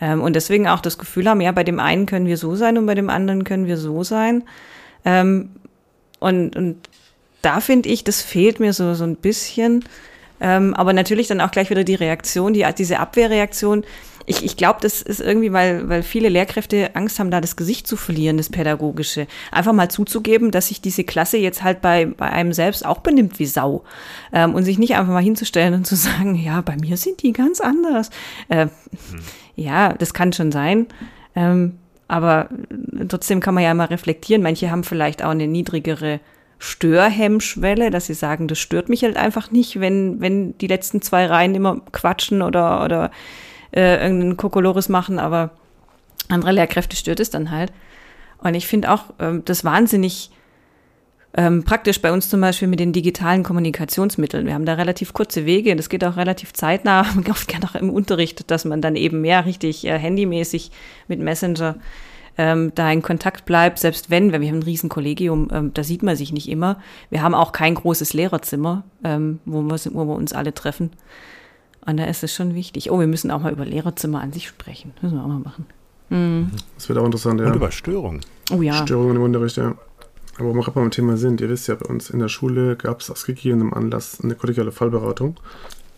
[0.00, 2.78] Ähm, und deswegen auch das Gefühl haben, ja, bei dem einen können wir so sein
[2.78, 4.44] und bei dem anderen können wir so sein.
[5.04, 5.50] Ähm,
[6.20, 6.76] und, und
[7.46, 9.84] da finde ich, das fehlt mir so, so ein bisschen,
[10.40, 13.84] Ähm, aber natürlich dann auch gleich wieder die Reaktion, die, diese Abwehrreaktion.
[14.26, 17.86] Ich, ich glaube, das ist irgendwie, weil, weil viele Lehrkräfte Angst haben, da das Gesicht
[17.86, 19.28] zu verlieren, das Pädagogische.
[19.52, 23.38] Einfach mal zuzugeben, dass sich diese Klasse jetzt halt bei, bei einem selbst auch benimmt
[23.38, 23.84] wie Sau.
[24.32, 27.32] Ähm, und sich nicht einfach mal hinzustellen und zu sagen, ja, bei mir sind die
[27.32, 28.10] ganz anders.
[28.48, 29.20] Äh, hm.
[29.54, 30.86] Ja, das kann schon sein.
[31.34, 31.78] Ähm,
[32.08, 32.50] aber
[33.08, 34.42] trotzdem kann man ja mal reflektieren.
[34.42, 36.20] Manche haben vielleicht auch eine niedrigere
[36.58, 41.26] Störhemmschwelle, dass sie sagen, das stört mich halt einfach nicht, wenn, wenn die letzten zwei
[41.26, 43.10] Reihen immer quatschen oder, oder
[43.72, 45.50] äh, irgendeinen Kokolores machen, aber
[46.28, 47.72] andere Lehrkräfte stört es dann halt.
[48.38, 50.30] Und ich finde auch ähm, das wahnsinnig
[51.36, 54.46] ähm, praktisch bei uns zum Beispiel mit den digitalen Kommunikationsmitteln.
[54.46, 57.90] Wir haben da relativ kurze Wege, das geht auch relativ zeitnah, oft gerne auch im
[57.90, 60.70] Unterricht, dass man dann eben mehr richtig äh, handymäßig
[61.08, 61.76] mit Messenger
[62.38, 66.02] ähm, da in Kontakt bleibt, selbst wenn, wenn wir haben ein Riesenkollegium, ähm, da sieht
[66.02, 66.80] man sich nicht immer.
[67.10, 70.90] Wir haben auch kein großes Lehrerzimmer, ähm, wo, wir, wo wir uns alle treffen.
[71.86, 72.90] Und da ist es schon wichtig.
[72.90, 74.92] Oh, wir müssen auch mal über Lehrerzimmer an sich sprechen.
[75.00, 75.66] Müssen wir auch mal machen.
[76.10, 76.50] Mhm.
[76.74, 77.46] Das wird auch interessant, ja.
[77.46, 78.20] Und über Störungen.
[78.52, 78.74] Oh ja.
[78.74, 79.74] Störungen im Unterricht, ja.
[80.38, 82.76] Aber wo wir gerade beim Thema sind, ihr wisst ja, bei uns in der Schule
[82.76, 85.36] gab es aus gegebenem Anlass eine kollegiale Fallberatung,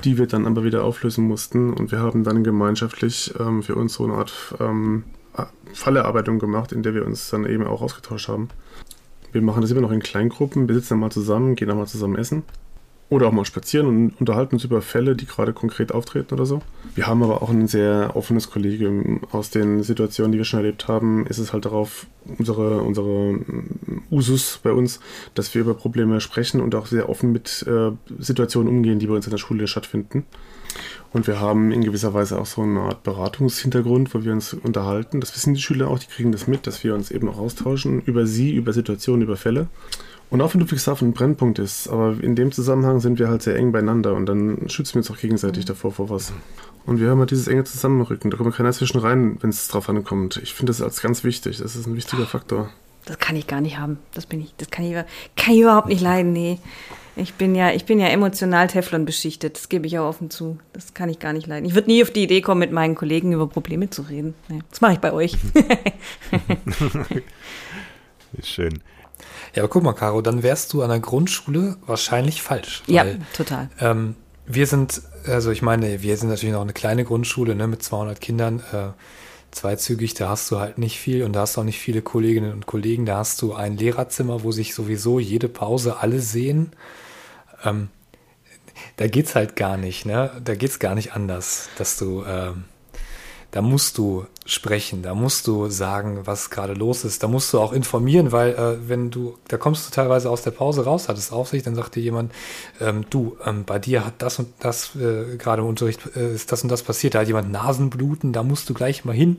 [0.05, 3.94] die wir dann aber wieder auflösen mussten und wir haben dann gemeinschaftlich ähm, für uns
[3.94, 5.05] so eine Art ähm,
[5.72, 8.48] Fallerarbeitung gemacht, in der wir uns dann eben auch ausgetauscht haben.
[9.33, 11.87] Wir machen das immer noch in Kleingruppen, wir sitzen dann mal zusammen, gehen dann mal
[11.87, 12.44] zusammen essen
[13.11, 16.61] oder auch mal spazieren und unterhalten uns über Fälle, die gerade konkret auftreten oder so.
[16.94, 19.20] Wir haben aber auch ein sehr offenes Kollegium.
[19.33, 24.03] Aus den Situationen, die wir schon erlebt haben, ist es halt darauf, unsere, unsere mm,
[24.11, 25.01] Usus bei uns,
[25.35, 29.14] dass wir über Probleme sprechen und auch sehr offen mit äh, Situationen umgehen, die bei
[29.14, 30.27] uns in der Schule stattfinden.
[31.12, 35.21] Und wir haben in gewisser Weise auch so eine Art Beratungshintergrund, wo wir uns unterhalten.
[35.21, 38.03] Das wissen die Schüler auch, die kriegen das mit, dass wir uns eben auch austauschen
[38.03, 39.68] über sie, über Situationen, über Fälle.
[40.31, 43.57] Und auch wenn Ludwigshafen ein Brennpunkt ist, aber in dem Zusammenhang sind wir halt sehr
[43.57, 46.35] eng beieinander und dann schützen wir uns auch gegenseitig davor vor was.
[46.85, 48.31] Und wir haben halt dieses enge Zusammenrücken.
[48.31, 50.38] Da kommt keiner zwischen rein, wenn es drauf ankommt.
[50.42, 51.59] Ich finde das als ganz wichtig.
[51.59, 52.71] Das ist ein wichtiger Faktor.
[53.07, 53.99] Das kann ich gar nicht haben.
[54.12, 54.92] Das bin ich, das kann ich,
[55.35, 56.59] kann ich überhaupt nicht leiden, nee.
[57.18, 59.57] Ich bin ja, ich bin ja emotional Teflon beschichtet.
[59.57, 60.59] Das gebe ich auch offen zu.
[60.72, 61.66] Das kann ich gar nicht leiden.
[61.66, 64.35] Ich würde nie auf die Idee kommen, mit meinen Kollegen über Probleme zu reden.
[64.48, 65.37] Nee, das mache ich bei euch.
[68.42, 68.81] Schön.
[69.54, 72.83] Ja, aber guck mal, Caro, dann wärst du an der Grundschule wahrscheinlich falsch.
[72.87, 73.70] Ja, total.
[73.81, 74.14] Ähm,
[74.46, 78.20] wir sind, also ich meine, wir sind natürlich noch eine kleine Grundschule ne, mit 200
[78.20, 78.88] Kindern, äh,
[79.50, 82.52] zweizügig, da hast du halt nicht viel und da hast du auch nicht viele Kolleginnen
[82.52, 83.07] und Kollegen.
[83.07, 86.72] Da hast du ein Lehrerzimmer, wo sich sowieso jede Pause alle sehen.
[87.64, 87.88] Ähm,
[88.97, 90.31] da geht's halt gar nicht, ne?
[90.42, 92.64] Da geht's gar nicht anders, dass du ähm,
[93.51, 97.61] da musst du sprechen, da musst du sagen, was gerade los ist, da musst du
[97.61, 101.33] auch informieren, weil äh, wenn du, da kommst du teilweise aus der Pause raus, hattest
[101.33, 102.33] Aufsicht, dann sagt dir jemand,
[102.81, 106.53] ähm, du, ähm, bei dir hat das und das äh, gerade im Unterricht äh, ist
[106.53, 109.38] das und das passiert, da hat jemand Nasenbluten, da musst du gleich mal hin.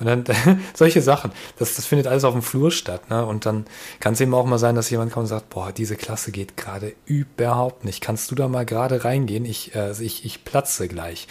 [0.00, 0.24] Und dann
[0.74, 3.10] solche Sachen, das, das findet alles auf dem Flur statt.
[3.10, 3.24] Ne?
[3.24, 3.66] Und dann
[4.00, 6.56] kann es eben auch mal sein, dass jemand kommt und sagt, boah, diese Klasse geht
[6.56, 8.00] gerade überhaupt nicht.
[8.00, 9.44] Kannst du da mal gerade reingehen?
[9.44, 11.26] Ich, äh, ich, ich platze gleich.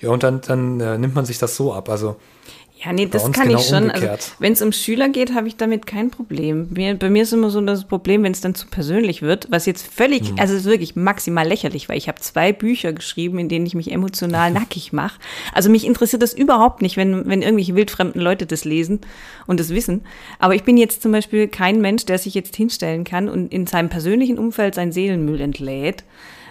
[0.00, 1.88] Ja, und dann, dann äh, nimmt man sich das so ab.
[1.88, 2.16] Also
[2.82, 3.90] ja, nee, das kann genau ich schon.
[3.90, 6.68] Also, wenn es um Schüler geht, habe ich damit kein Problem.
[6.70, 9.66] Mir, bei mir ist immer so das Problem, wenn es dann zu persönlich wird, was
[9.66, 10.38] jetzt völlig, mhm.
[10.38, 13.92] also ist wirklich maximal lächerlich, weil ich habe zwei Bücher geschrieben, in denen ich mich
[13.92, 15.20] emotional nackig mache.
[15.52, 19.00] Also mich interessiert das überhaupt nicht, wenn, wenn irgendwelche wildfremden Leute das lesen
[19.46, 20.02] und das wissen.
[20.38, 23.66] Aber ich bin jetzt zum Beispiel kein Mensch, der sich jetzt hinstellen kann und in
[23.66, 26.04] seinem persönlichen Umfeld seinen Seelenmüll entlädt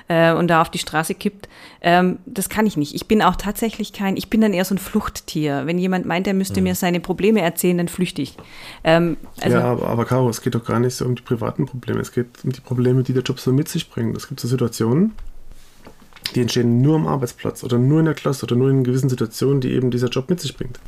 [0.10, 1.48] äh, und da auf die Straße kippt.
[1.82, 2.94] Ähm, das kann ich nicht.
[2.94, 5.66] Ich bin auch tatsächlich kein, ich bin dann eher so ein Fluchttier.
[5.66, 6.66] Wenn jemand meint, er müsste mhm.
[6.66, 8.36] mir seine Probleme erzählen, dann flüchte ich.
[8.84, 11.66] Ähm, also ja, aber, aber Caro, es geht doch gar nicht so um die privaten
[11.66, 12.02] Probleme.
[12.02, 14.18] Es geht um die Probleme, die der Job so mit sich bringt.
[14.18, 15.14] Es gibt so Situationen,
[16.36, 19.62] die entstehen nur am Arbeitsplatz oder nur in der Klasse oder nur in gewissen Situationen,
[19.62, 20.80] die eben dieser Job mit sich bringt.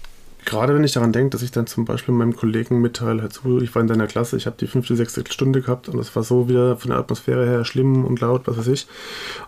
[0.45, 3.62] Gerade wenn ich daran denke, dass ich dann zum Beispiel meinem Kollegen mitteile, hör zu,
[3.62, 6.23] ich war in deiner Klasse, ich habe die fünfte, sechste Stunde gehabt und das war
[6.23, 8.88] so wieder von der Atmosphäre her schlimm und laut, was weiß ich.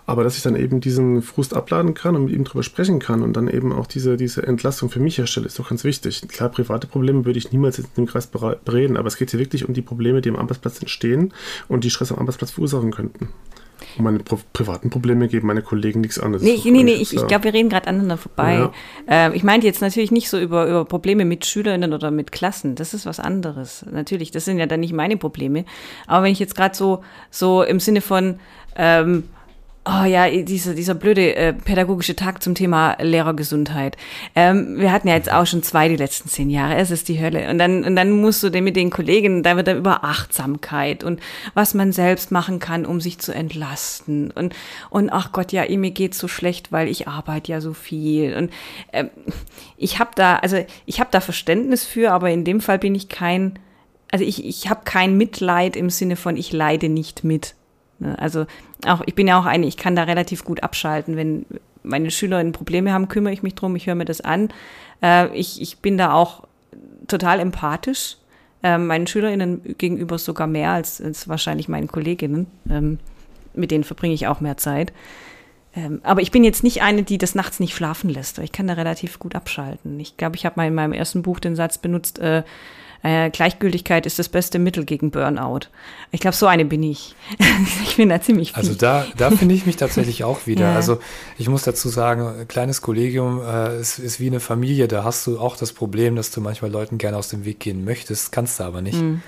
[0.06, 3.22] Aber dass ich dann eben diesen Frust abladen kann und mit ihm drüber sprechen kann
[3.22, 6.28] und dann eben auch diese, diese Entlastung für mich herstelle, ist doch ganz wichtig.
[6.28, 9.66] Klar, private Probleme würde ich niemals in dem Kreis bereden, aber es geht hier wirklich
[9.66, 11.32] um die Probleme, die am Arbeitsplatz entstehen
[11.68, 13.30] und die Stress am Arbeitsplatz verursachen könnten.
[13.98, 16.32] Meine pri privaten Probleme geben meine Kollegen nichts an.
[16.32, 18.70] Nee, nee, nee, ich, ich glaube, wir reden gerade aneinander vorbei.
[19.08, 19.28] Ja.
[19.28, 22.74] Äh, ich meinte jetzt natürlich nicht so über, über Probleme mit Schülerinnen oder mit Klassen.
[22.74, 23.84] Das ist was anderes.
[23.90, 25.64] Natürlich, das sind ja dann nicht meine Probleme.
[26.06, 28.40] Aber wenn ich jetzt gerade so, so im Sinne von,
[28.76, 29.24] ähm,
[29.86, 33.98] Oh ja, dieser, dieser blöde äh, pädagogische Tag zum Thema Lehrergesundheit.
[34.34, 36.76] Ähm, wir hatten ja jetzt auch schon zwei die letzten zehn Jahre.
[36.76, 37.50] Es ist die Hölle.
[37.50, 41.20] Und dann, und dann musst du mit den Kollegen, da wird dann über Achtsamkeit und
[41.52, 44.30] was man selbst machen kann, um sich zu entlasten.
[44.30, 44.56] Und,
[44.88, 48.34] und ach Gott, ja, mir geht's so schlecht, weil ich arbeite ja so viel.
[48.36, 48.50] Und
[48.94, 49.10] ähm,
[49.76, 53.10] ich habe da, also ich habe da Verständnis für, aber in dem Fall bin ich
[53.10, 53.58] kein,
[54.10, 57.54] also ich, ich habe kein Mitleid im Sinne von, ich leide nicht mit.
[57.98, 58.18] Ne?
[58.18, 58.46] Also
[58.88, 61.16] auch, ich bin ja auch eine, ich kann da relativ gut abschalten.
[61.16, 61.46] Wenn
[61.82, 64.48] meine Schülerinnen Probleme haben, kümmere ich mich drum, ich höre mir das an.
[65.02, 66.44] Äh, ich, ich bin da auch
[67.06, 68.16] total empathisch.
[68.62, 72.46] Äh, meinen Schülerinnen gegenüber sogar mehr als, als wahrscheinlich meinen Kolleginnen.
[72.70, 72.98] Ähm,
[73.54, 74.92] mit denen verbringe ich auch mehr Zeit.
[75.76, 78.38] Ähm, aber ich bin jetzt nicht eine, die das nachts nicht schlafen lässt.
[78.38, 79.98] Ich kann da relativ gut abschalten.
[80.00, 82.42] Ich glaube, ich habe mal in meinem ersten Buch den Satz benutzt, äh,
[83.04, 85.68] äh, Gleichgültigkeit ist das beste Mittel gegen Burnout.
[86.10, 87.14] Ich glaube, so eine bin ich.
[87.84, 88.56] ich bin da ziemlich viel.
[88.56, 90.70] Also da, da finde ich mich tatsächlich auch wieder.
[90.70, 90.74] Ja.
[90.74, 91.00] Also
[91.36, 94.88] ich muss dazu sagen, ein kleines Kollegium äh, ist, ist wie eine Familie.
[94.88, 97.84] Da hast du auch das Problem, dass du manchmal Leuten gerne aus dem Weg gehen
[97.84, 99.00] möchtest, kannst du aber nicht.
[99.00, 99.20] Mhm.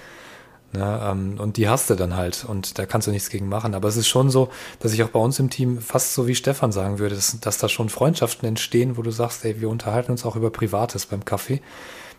[0.72, 3.74] Na, ähm, und die hast du dann halt und da kannst du nichts gegen machen.
[3.74, 4.48] Aber es ist schon so,
[4.80, 7.58] dass ich auch bei uns im Team fast so wie Stefan sagen würde, dass, dass
[7.58, 11.26] da schon Freundschaften entstehen, wo du sagst, ey, wir unterhalten uns auch über Privates beim
[11.26, 11.60] Kaffee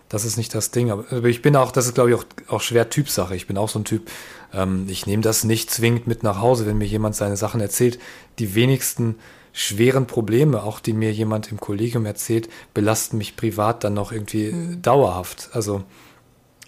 [0.10, 0.91] das ist nicht das Ding.
[0.91, 3.36] Aber ich bin auch, das ist glaube ich auch, auch schwer Typsache.
[3.36, 4.10] Ich bin auch so ein Typ,
[4.54, 8.00] ähm, ich nehme das nicht zwingend mit nach Hause, wenn mir jemand seine Sachen erzählt.
[8.39, 9.15] Die wenigsten
[9.52, 14.52] schweren Probleme, auch die mir jemand im Kollegium erzählt, belasten mich privat dann noch irgendwie
[14.52, 14.82] mhm.
[14.82, 15.50] dauerhaft.
[15.54, 15.84] Also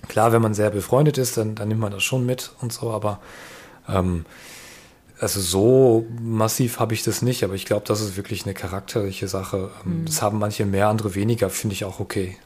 [0.08, 2.91] klar, wenn man sehr befreundet ist, dann, dann nimmt man das schon mit und so,
[2.91, 3.21] aber
[3.88, 4.25] ähm,
[5.19, 9.28] also so massiv habe ich das nicht, aber ich glaube, das ist wirklich eine charakterliche
[9.28, 9.69] Sache.
[9.86, 10.06] Ähm, mhm.
[10.06, 12.38] Das haben manche mehr, andere weniger, finde ich auch okay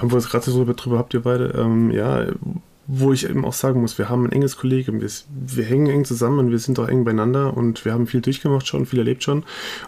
[0.00, 2.26] haben wir uns gerade so drüber habt ihr beide, ähm, ja,
[2.86, 6.04] wo ich eben auch sagen muss, wir haben ein enges Kollegium, wir, wir, hängen eng
[6.04, 9.22] zusammen und wir sind auch eng beieinander und wir haben viel durchgemacht schon, viel erlebt
[9.22, 9.44] schon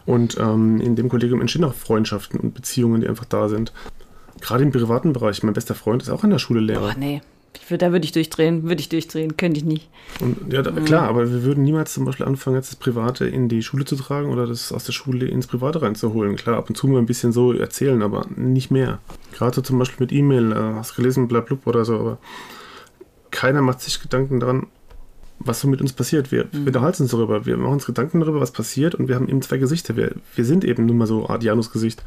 [0.07, 3.73] und ähm, in dem Kollegium entstehen auch Freundschaften und Beziehungen, die einfach da sind.
[4.41, 6.81] Gerade im privaten Bereich, mein bester Freund ist auch an der Schule Lehrer.
[6.81, 7.23] Boah, nee.
[7.69, 9.89] Würd, da würde ich durchdrehen, würde ich durchdrehen, könnte ich nicht.
[10.21, 10.85] Und, ja, da, mhm.
[10.85, 13.97] klar, aber wir würden niemals zum Beispiel anfangen, jetzt das Private in die Schule zu
[13.97, 16.37] tragen oder das aus der Schule ins Private reinzuholen.
[16.37, 18.99] Klar, ab und zu mal ein bisschen so erzählen, aber nicht mehr.
[19.33, 22.19] Gerade so zum Beispiel mit E-Mail, äh, hast gelesen, blablub oder so, aber
[23.31, 24.67] keiner macht sich Gedanken daran,
[25.47, 26.31] was so mit uns passiert.
[26.31, 26.49] Wir, mhm.
[26.53, 29.43] wir unterhalten uns darüber, wir machen uns Gedanken darüber, was passiert und wir haben eben
[29.43, 29.97] zwei Gesichter.
[29.97, 32.03] Wir, wir sind eben nun mal so Art Janus-Gesicht.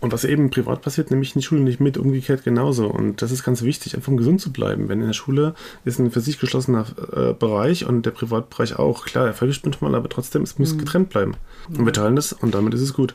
[0.00, 2.86] Und was eben privat passiert, nehme ich in die Schule nicht mit, umgekehrt genauso.
[2.86, 4.88] Und das ist ganz wichtig, einfach um gesund zu bleiben.
[4.88, 9.04] Wenn in der Schule ist ein für sich geschlossener äh, Bereich und der Privatbereich auch.
[9.04, 10.78] Klar, er verwischt manchmal, aber trotzdem, es muss mhm.
[10.78, 11.34] getrennt bleiben.
[11.68, 13.14] Und wir teilen das und damit ist es gut.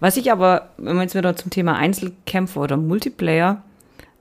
[0.00, 3.62] Was ich aber, wenn wir jetzt wieder zum Thema Einzelkämpfer oder Multiplayer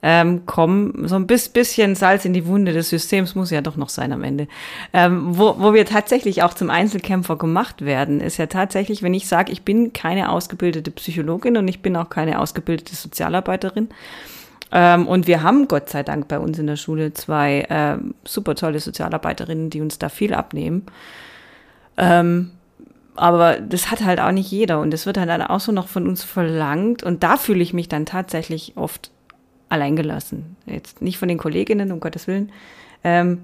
[0.03, 3.89] ähm, kommen, so ein bisschen Salz in die Wunde des Systems muss ja doch noch
[3.89, 4.47] sein am Ende.
[4.93, 9.27] Ähm, wo, wo wir tatsächlich auch zum Einzelkämpfer gemacht werden, ist ja tatsächlich, wenn ich
[9.27, 13.89] sage, ich bin keine ausgebildete Psychologin und ich bin auch keine ausgebildete Sozialarbeiterin.
[14.71, 18.55] Ähm, und wir haben Gott sei Dank bei uns in der Schule zwei ähm, super
[18.55, 20.85] tolle Sozialarbeiterinnen, die uns da viel abnehmen.
[21.97, 22.51] Ähm,
[23.17, 25.87] aber das hat halt auch nicht jeder und das wird halt dann auch so noch
[25.87, 29.11] von uns verlangt und da fühle ich mich dann tatsächlich oft
[29.69, 30.55] alleingelassen.
[30.65, 32.51] Jetzt nicht von den Kolleginnen, um Gottes Willen.
[33.03, 33.41] Ähm,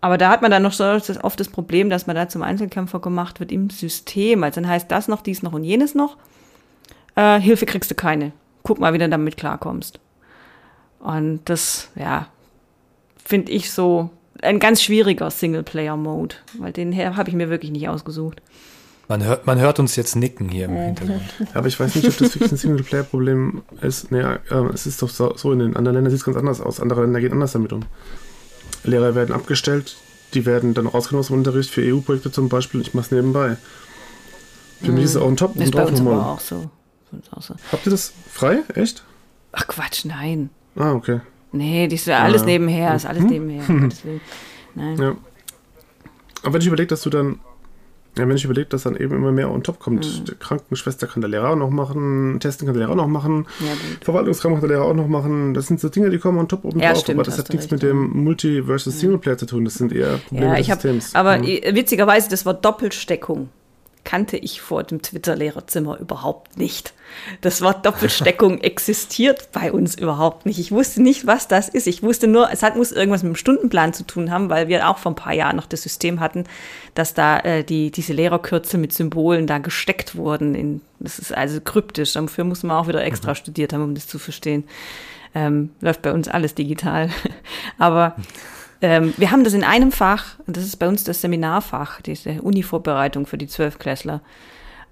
[0.00, 3.00] aber da hat man dann noch so oft das Problem, dass man da zum Einzelkämpfer
[3.00, 4.44] gemacht wird im System.
[4.44, 6.16] Also dann heißt das noch, dies noch und jenes noch.
[7.16, 8.32] Äh, Hilfe kriegst du keine.
[8.62, 9.98] Guck mal, wie du damit klarkommst.
[11.00, 12.28] Und das, ja,
[13.24, 14.10] finde ich so
[14.42, 18.42] ein ganz schwieriger Singleplayer-Mode, weil den habe ich mir wirklich nicht ausgesucht.
[19.08, 21.22] Man hört, man hört uns jetzt nicken hier im Hintergrund.
[21.54, 24.10] Aber ich weiß nicht, ob das wirklich ein Singleplayer-Problem ist.
[24.10, 26.60] Naja, äh, es ist doch so, so, in den anderen Ländern sieht es ganz anders
[26.60, 26.80] aus.
[26.80, 27.84] Andere Länder gehen anders damit um.
[28.82, 29.96] Lehrer werden abgestellt,
[30.34, 32.80] die werden dann rausgenommen aus dem Unterricht für EU-Projekte zum Beispiel.
[32.80, 33.56] Ich mache es nebenbei.
[34.80, 34.94] Für mhm.
[34.94, 35.54] mich ist es auch ein Top.
[35.54, 36.70] Das ist bei uns aber auch so.
[37.30, 37.54] auch so.
[37.70, 38.58] Habt ihr das frei?
[38.74, 39.04] Echt?
[39.52, 40.50] Ach Quatsch, nein.
[40.74, 41.20] Ah, okay.
[41.52, 42.46] Nee, das ist ja alles ja.
[42.46, 43.30] nebenher, ist alles hm?
[43.30, 43.64] nebenher.
[44.74, 44.98] Nein.
[44.98, 45.16] Ja.
[46.42, 47.40] Aber wenn ich überlege, dass du dann
[48.18, 50.38] ja, wenn ich überlege, dass dann eben immer mehr on top kommt, mhm.
[50.38, 53.72] Krankenschwester kann der Lehrer auch noch machen, Testen kann der Lehrer auch noch machen, ja,
[54.02, 55.54] Verwaltungsraum kann der Lehrer auch noch machen.
[55.54, 57.50] Das sind so Dinge, die kommen on top oben ja, drauf, stimmt, aber das hat
[57.50, 59.64] nichts mit dem Multi- versus Singleplayer zu tun.
[59.64, 61.14] Das sind eher Probleme ja, des Systems.
[61.14, 61.46] Hab, aber mhm.
[61.72, 63.48] witzigerweise, das Wort Doppelsteckung
[64.06, 66.94] kannte ich vor dem Twitter-Lehrerzimmer überhaupt nicht.
[67.40, 70.58] Das Wort Doppelsteckung existiert bei uns überhaupt nicht.
[70.58, 71.86] Ich wusste nicht, was das ist.
[71.86, 74.88] Ich wusste nur, es hat, muss irgendwas mit dem Stundenplan zu tun haben, weil wir
[74.88, 76.44] auch vor ein paar Jahren noch das System hatten,
[76.94, 80.54] dass da äh, die, diese Lehrerkürzel mit Symbolen da gesteckt wurden.
[80.54, 82.12] In, das ist also kryptisch.
[82.12, 83.36] Dafür muss man auch wieder extra mhm.
[83.36, 84.64] studiert haben, um das zu verstehen.
[85.34, 87.10] Ähm, läuft bei uns alles digital.
[87.78, 88.16] Aber
[88.86, 93.26] ähm, wir haben das in einem Fach, das ist bei uns das Seminarfach, diese Uni-Vorbereitung
[93.26, 94.20] für die Zwölfklässler.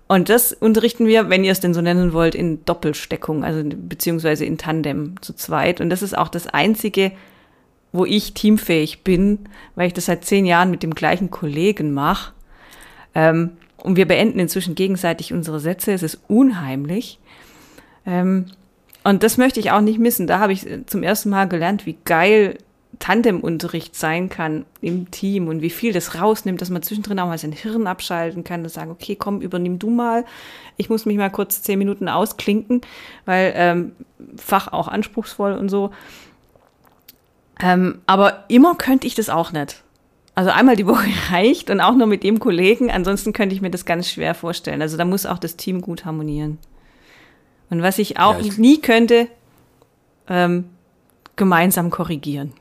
[0.08, 4.44] Und das unterrichten wir, wenn ihr es denn so nennen wollt, in Doppelsteckung, also beziehungsweise
[4.44, 5.80] in Tandem zu zweit.
[5.80, 7.12] Und das ist auch das einzige,
[7.92, 9.38] wo ich teamfähig bin,
[9.76, 12.32] weil ich das seit zehn Jahren mit dem gleichen Kollegen mache.
[13.14, 15.92] Ähm, und wir beenden inzwischen gegenseitig unsere Sätze.
[15.92, 17.20] Es ist unheimlich.
[18.06, 18.46] Ähm,
[19.04, 20.26] und das möchte ich auch nicht missen.
[20.26, 22.58] Da habe ich zum ersten Mal gelernt, wie geil
[22.98, 27.38] Tandemunterricht sein kann im Team und wie viel das rausnimmt, dass man zwischendrin auch mal
[27.38, 30.24] sein Hirn abschalten kann und sagen, okay, komm, übernimm du mal.
[30.76, 32.80] Ich muss mich mal kurz zehn Minuten ausklinken,
[33.24, 33.92] weil ähm,
[34.36, 35.90] Fach auch anspruchsvoll und so.
[37.60, 39.82] Ähm, aber immer könnte ich das auch nicht.
[40.34, 42.90] Also einmal die Woche reicht und auch nur mit dem Kollegen.
[42.90, 44.82] Ansonsten könnte ich mir das ganz schwer vorstellen.
[44.82, 46.58] Also da muss auch das Team gut harmonieren.
[47.70, 49.28] Und was ich auch Ja, ich- nie könnte,
[50.28, 50.64] ähm,
[51.36, 52.52] gemeinsam korrigieren.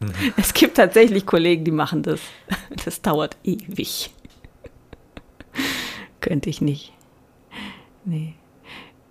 [0.36, 2.20] Es gibt tatsächlich Kollegen, die machen das.
[2.84, 4.10] Das dauert ewig.
[6.20, 6.92] Könnte ich nicht.
[8.04, 8.34] Nee.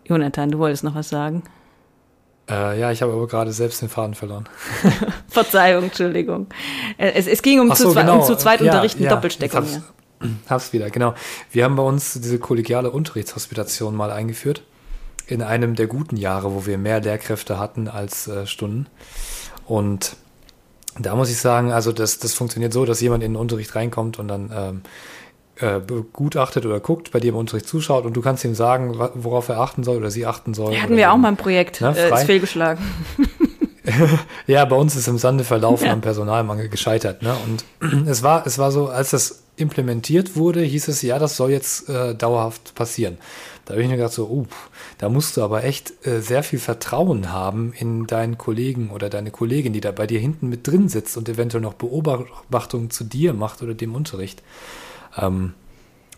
[0.06, 1.44] Jonathan, du wolltest noch was sagen?
[2.50, 4.48] Äh, ja, ich habe aber gerade selbst den Faden verloren.
[5.28, 6.48] Verzeihung, Entschuldigung.
[6.98, 8.20] Äh, Es, es ging um, zu, so, zwei, genau.
[8.20, 9.66] um zu zweit Ja, unterrichten, ja, Doppelsteckung.
[9.66, 9.70] Ja.
[9.78, 9.82] hab's-
[10.50, 11.14] Hab's wieder, genau.
[11.52, 14.64] Wir haben bei uns diese kollegiale Unterrichtshospitation mal eingeführt.
[15.28, 18.88] In einem der guten Jahre, wo wir mehr Lehrkräfte hatten als äh, Stunden.
[19.66, 20.16] Und
[21.00, 24.20] da muss ich sagen, also das, das funktioniert so, dass jemand in den Unterricht reinkommt
[24.20, 24.82] und dann ähm,
[25.60, 29.50] äh, begutachtet oder guckt, bei dir im Unterricht zuschaut und du kannst ihm sagen, worauf
[29.50, 30.76] er achten soll oder sie achten soll.
[30.76, 32.84] Hatten oder wir auch mal ein Projekt, Na, äh, ist fehlgeschlagen.
[34.48, 35.94] Ja, bei uns ist im Sande verlaufen Ja.
[35.94, 37.22] am Personalmangel gescheitert.
[37.22, 37.36] Ne?
[37.46, 37.66] Und
[38.08, 41.90] es war, es war so, als das implementiert wurde, hieß es, ja, das soll jetzt
[41.90, 43.18] äh, dauerhaft passieren.
[43.66, 44.46] Da habe ich mir gedacht, so, uh,
[44.98, 49.32] da musst du aber echt äh, sehr viel Vertrauen haben in deinen Kollegen oder deine
[49.32, 53.34] Kollegin, die da bei dir hinten mit drin sitzt und eventuell noch Beobachtungen zu dir
[53.34, 54.42] macht oder dem Unterricht.
[55.18, 55.54] Ähm,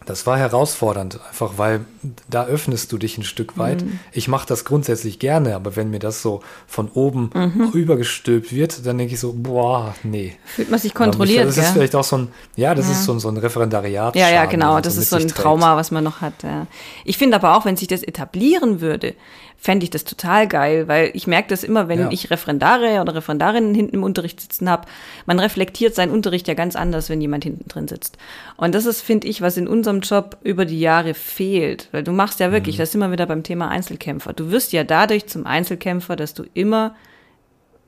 [0.05, 1.81] das war herausfordernd, einfach weil
[2.29, 3.83] da öffnest du dich ein Stück weit.
[3.83, 3.99] Mhm.
[4.11, 7.69] Ich mache das grundsätzlich gerne, aber wenn mir das so von oben Mhm.
[7.73, 10.35] übergestülpt wird, dann denke ich so, boah, nee.
[10.45, 11.73] Fühlt man sich kontrolliert, Das ist gell?
[11.73, 12.93] vielleicht auch so ein, ja, das Ja.
[12.93, 14.15] ist so ein, so ein Referendariat.
[14.15, 14.79] Ja, ja, genau.
[14.81, 16.41] Das ist so ein Trauma, was man noch hat.
[16.43, 16.65] Ja.
[17.05, 19.13] Ich finde aber auch, wenn sich das etablieren würde,
[19.61, 22.09] fände ich das total geil, weil ich merke das immer, wenn Ja.
[22.11, 24.87] ich Referendare oder Referendarinnen hinten im Unterricht sitzen habe.
[25.25, 28.17] Man reflektiert seinen Unterricht ja ganz anders, wenn jemand hinten drin sitzt.
[28.55, 31.89] Und das ist, finde ich, was in unserem Job über die Jahre fehlt.
[31.91, 32.79] Weil du machst ja wirklich, Mhm.
[32.79, 34.31] das sind wir wieder beim Thema Einzelkämpfer.
[34.31, 36.95] Du wirst ja dadurch zum Einzelkämpfer, dass du immer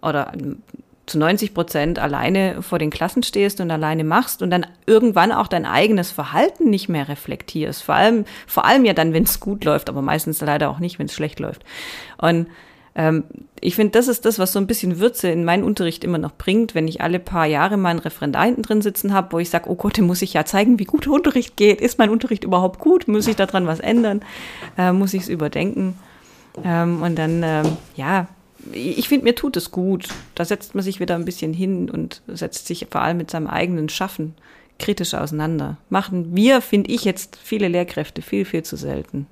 [0.02, 0.34] oder
[1.12, 5.48] zu 90 Prozent alleine vor den Klassen stehst und alleine machst und dann irgendwann auch
[5.48, 7.84] dein eigenes Verhalten nicht mehr reflektierst.
[7.84, 11.00] Vor allem, vor allem ja dann, wenn es gut läuft, aber meistens leider auch nicht,
[11.00, 11.64] wenn es schlecht läuft.
[12.18, 12.48] Und
[12.96, 13.26] ähm,
[13.60, 16.34] ich finde, das ist das, was so ein bisschen Würze in meinen Unterricht immer noch
[16.34, 19.70] bringt, wenn ich alle paar Jahre mal einen Referendar drin sitzen habe, wo ich sage,
[19.70, 21.82] oh Gott, dem muss ich ja zeigen, wie gut Unterricht geht.
[21.82, 23.08] Ist mein Unterricht überhaupt gut?
[23.08, 24.22] Muss ich daran was ändern?
[24.78, 25.98] Äh, muss ich es überdenken?
[26.64, 28.28] Ähm, und dann, ähm, ja,
[28.72, 30.08] ich finde, mir tut es gut.
[30.36, 33.48] Da setzt man sich wieder ein bisschen hin und setzt sich vor allem mit seinem
[33.48, 34.36] eigenen Schaffen
[34.80, 35.78] kritisch auseinander.
[35.90, 39.28] Machen wir, finde ich, jetzt viele Lehrkräfte viel, viel zu selten.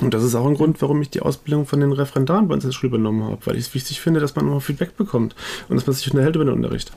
[0.00, 2.64] Und das ist auch ein Grund, warum ich die Ausbildung von den Referendaren bei uns
[2.64, 5.34] in der Schule übernommen habe, weil ich es wichtig finde, dass man immer Feedback bekommt
[5.68, 6.92] und dass man sich unterhält über den Unterricht.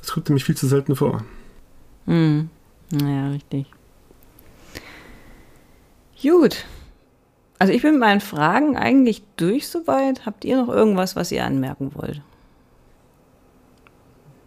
[0.00, 1.24] Das kommt nämlich viel zu selten vor.
[2.06, 2.50] Hm.
[2.90, 3.66] Naja, richtig.
[6.20, 6.64] Gut.
[7.62, 10.26] Also ich bin mit meinen Fragen eigentlich durch soweit.
[10.26, 12.20] Habt ihr noch irgendwas, was ihr anmerken wollt?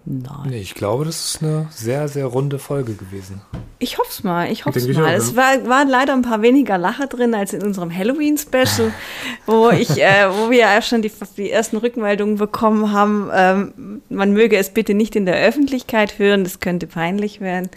[0.04, 0.50] Nein.
[0.50, 3.40] Nee, ich glaube, das ist eine sehr, sehr runde Folge gewesen.
[3.80, 5.06] Ich hoff's mal, ich Denke ich mal.
[5.06, 8.92] auch, es war, waren leider ein paar weniger Lacher drin als in unserem Halloween-Special,
[9.46, 13.30] wo ich, äh, wo wir ja schon die, die ersten Rückmeldungen bekommen haben.
[13.34, 17.70] Ähm, man möge es bitte nicht in der Öffentlichkeit hören, das könnte peinlich werden.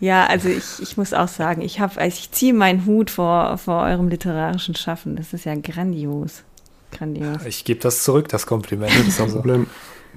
[0.00, 3.58] Ja, also ich, ich muss auch sagen, ich habe, also ich ziehe meinen Hut vor,
[3.58, 5.16] vor eurem literarischen Schaffen.
[5.16, 6.42] Das ist ja grandios.
[6.90, 7.44] Grandios.
[7.44, 8.92] Ich gebe das zurück, das Kompliment.
[9.06, 9.66] Das Hauptproblem,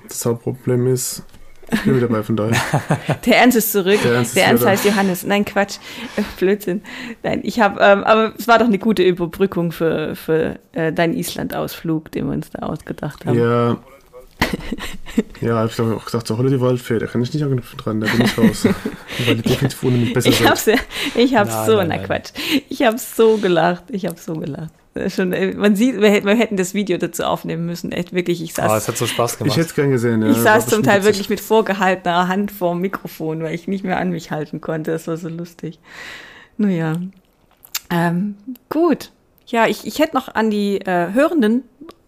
[0.07, 1.23] das Hauptproblem ist,
[1.71, 2.55] ich bin wieder dabei, von daher.
[3.25, 3.99] Der Ernst ist zurück.
[4.03, 5.23] Der Ernst Der Ernst heißt Johannes.
[5.23, 5.77] Nein, Quatsch.
[6.15, 6.81] Äh, Blödsinn.
[7.23, 11.13] Nein, ich habe, ähm, aber es war doch eine gute Überbrückung für, für äh, deinen
[11.13, 13.39] Island-Ausflug, den wir uns da ausgedacht haben.
[13.39, 13.77] Ja.
[15.41, 18.07] Ja, ich habe auch gedacht, so Holiday Waldfee, da kann ich nicht anknüpfen dran, da
[18.07, 18.65] bin ich raus.
[19.25, 20.75] Weil die definitiv ohne mich besser Ich hab's, ja-
[21.15, 22.05] ich hab's Nein, so, nein, na nein.
[22.05, 22.31] Quatsch.
[22.69, 23.83] Ich hab's so gelacht.
[23.89, 24.71] Ich hab's so gelacht.
[25.09, 27.91] Schon, äh, man sieht, wir, hätten- wir hätten das Video dazu aufnehmen müssen.
[27.91, 29.57] Echt wirklich, ich saß, Aber es hat so Spaß Ich gemacht.
[29.57, 30.31] hätte es gern gesehen, ja.
[30.31, 33.97] ich saß zum Teil wirklich mit vorgehaltener Hand vor dem Mikrofon, weil ich nicht mehr
[33.97, 34.91] an mich halten konnte.
[34.91, 35.79] Das war so lustig.
[36.57, 36.95] Naja.
[37.89, 38.35] Ähm,
[38.69, 39.11] gut.
[39.47, 41.63] Ja, ich, ich hätte noch an die äh, Hörenden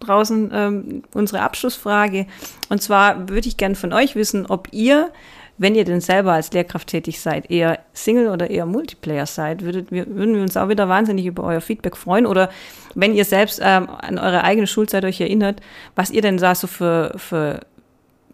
[0.06, 2.26] draußen ähm, unsere Abschlussfrage.
[2.68, 5.10] Und zwar würde ich gerne von euch wissen, ob ihr,
[5.58, 9.90] wenn ihr denn selber als Lehrkraft tätig seid, eher Single oder eher Multiplayer seid, würdet,
[9.90, 12.26] wir, würden wir uns auch wieder wahnsinnig über euer Feedback freuen.
[12.26, 12.50] Oder
[12.94, 15.60] wenn ihr selbst ähm, an eure eigene Schulzeit euch erinnert,
[15.94, 17.60] was ihr denn da so für, für,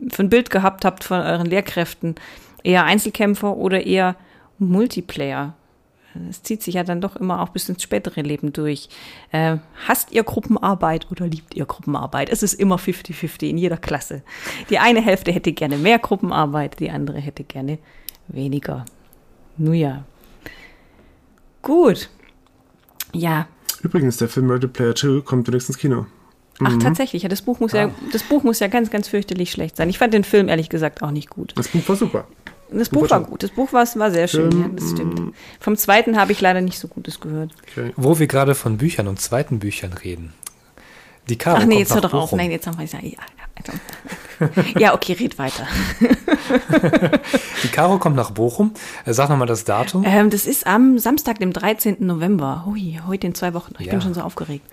[0.09, 2.15] für ein Bild gehabt habt von euren Lehrkräften.
[2.65, 4.17] Eher Einzelkämpfer oder eher
[4.59, 5.55] Multiplayer?
[6.29, 8.89] Es zieht sich ja dann doch immer auch bis ins spätere Leben durch.
[9.31, 12.29] Äh, hasst ihr Gruppenarbeit oder liebt ihr Gruppenarbeit?
[12.29, 14.23] Es ist immer 50-50 in jeder Klasse.
[14.71, 17.79] Die eine Hälfte hätte gerne mehr Gruppenarbeit, die andere hätte gerne
[18.29, 18.85] weniger.
[19.57, 20.05] Nun ja.
[21.63, 22.11] Gut.
[23.13, 23.47] Ja.
[23.83, 26.07] Übrigens, der Film Ready Player 2 kommt demnächst ins Kino.
[26.61, 27.23] Ach, tatsächlich.
[27.23, 29.89] Ja, das Buch muss ja, das Buch muss ja ganz, ganz fürchterlich schlecht sein.
[29.89, 31.53] Ich fand den Film ehrlich gesagt auch nicht gut.
[31.57, 32.27] Das Buch war super.
[32.73, 33.43] Das Buch war gut.
[33.43, 35.35] Das Buch war, war sehr schön, ja, das stimmt.
[35.61, 37.53] Vom zweiten habe ich leider nicht so Gutes gehört.
[37.71, 37.93] Okay.
[37.97, 40.33] Wo wir gerade von Büchern und zweiten Büchern reden.
[41.29, 42.33] Die Caro Ach nee, jetzt hör doch auf.
[42.33, 42.99] Nein, jetzt haben wir ja.
[43.03, 43.19] Ja,
[44.79, 45.67] ja, okay, red weiter.
[47.63, 48.73] Die Caro kommt nach Bochum.
[49.05, 50.05] Äh, Sag nochmal das Datum.
[50.05, 51.99] Ähm, das ist am Samstag, dem 13.
[52.01, 52.65] November.
[52.67, 53.75] Hui, heute in zwei Wochen.
[53.79, 53.93] Ich Ja.
[53.93, 54.65] bin schon so aufgeregt.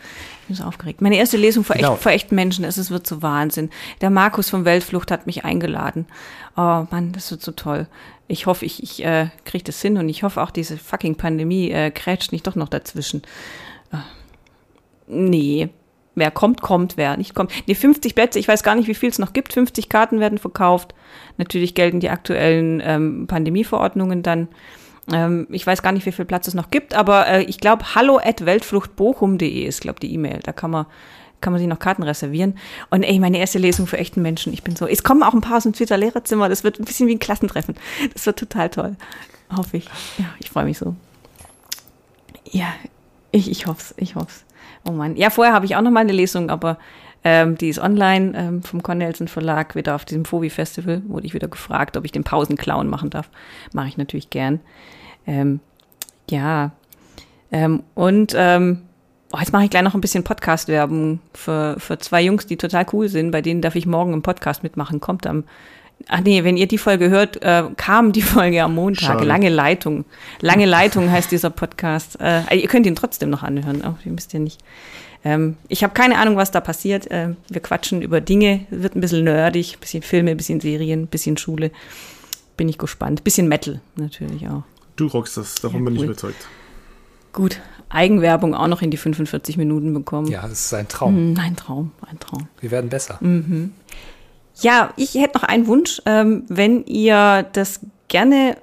[0.41, 1.01] Ich bin so aufgeregt.
[1.01, 1.93] Meine erste Lesung vor, Genau.
[1.93, 2.65] echt, vor echten Menschen.
[2.65, 3.69] Es ist- wird so Wahnsinn.
[4.01, 6.07] Der Markus von Weltflucht hat mich eingeladen.
[6.57, 7.85] Oh Mann, das wird so toll.
[8.27, 11.69] Ich hoffe, ich, ich äh, kriege das hin und ich hoffe auch, diese fucking Pandemie
[11.69, 13.21] äh, krätscht nicht doch noch dazwischen.
[13.91, 13.99] Ah.
[15.07, 15.69] Nee.
[16.16, 16.97] Wer kommt, kommt.
[16.97, 17.51] Wer nicht kommt.
[17.68, 18.39] Nee, 50 Plätze.
[18.39, 19.53] Ich weiß gar nicht, wie viel es noch gibt.
[19.53, 20.93] 50 Karten werden verkauft.
[21.38, 24.47] Natürlich gelten die aktuellen ähm, Pandemieverordnungen dann.
[25.12, 27.95] Ähm, ich weiß gar nicht, wie viel Platz es noch gibt, aber äh, ich glaube,
[27.95, 30.39] hallo at weltfluchtbochum.de ist, glaube die E-Mail.
[30.43, 30.86] Da kann man,
[31.41, 32.57] kann man sich noch Karten reservieren.
[32.89, 34.53] Und ey, meine erste Lesung für echten Menschen.
[34.53, 36.49] Ich bin so, es kommen auch ein paar aus dem Twitter Lehrerzimmer.
[36.49, 37.76] Das wird ein bisschen wie ein Klassentreffen.
[38.14, 38.95] Das wird total toll.
[39.55, 39.86] Hoffe ich.
[40.18, 40.95] Ja, ich freue mich so.
[42.51, 42.68] Ja,
[43.32, 44.45] ich, ich hoffe es, ich hoffe es.
[44.89, 45.15] Oh Mann.
[45.15, 46.79] Ja, vorher habe ich auch noch mal eine Lesung, aber
[47.23, 51.03] ähm, die ist online ähm, vom Cornelsen Verlag, wieder auf diesem Phobi-Festival.
[51.07, 53.29] Wurde ich wieder gefragt, ob ich den Pausenclown machen darf.
[53.71, 54.61] Mache ich natürlich gern.
[55.27, 55.59] Ähm,
[56.27, 56.71] ja.
[57.51, 58.81] Ähm, und ähm,
[59.31, 62.87] oh, jetzt mache ich gleich noch ein bisschen Podcast-Werbung für, für zwei Jungs, die total
[62.91, 63.29] cool sind.
[63.29, 64.99] Bei denen darf ich morgen im Podcast mitmachen.
[64.99, 65.43] Kommt am
[66.07, 69.05] Ach nee, wenn ihr die Folge hört, äh, kam die Folge am Montag.
[69.05, 69.25] Schade.
[69.25, 70.05] Lange Leitung.
[70.41, 72.17] Lange Leitung heißt dieser Podcast.
[72.19, 74.61] Äh, ihr könnt ihn trotzdem noch anhören, auch ihr müsst ja nicht.
[75.25, 77.11] Ähm, ich habe keine Ahnung, was da passiert.
[77.11, 81.01] Äh, wir quatschen über Dinge, wird ein bisschen nerdig, ein bisschen Filme, ein bisschen Serien,
[81.03, 81.71] ein bisschen Schule.
[82.55, 83.23] Bin ich gespannt.
[83.23, 84.63] Bisschen Metal natürlich auch.
[84.95, 86.05] Du rockst das, davon Ja, bin ich cool.
[86.07, 86.47] überzeugt.
[87.33, 90.27] Gut, Eigenwerbung auch noch in die 45 Minuten bekommen.
[90.27, 91.15] Ja, es ist ein Traum.
[91.15, 92.47] Hm, ein Traum, ein Traum.
[92.61, 93.19] Wir werden besser.
[94.62, 96.01] Ja, ich hätte noch einen Wunsch.
[96.05, 98.57] Ähm, wenn ihr das gerne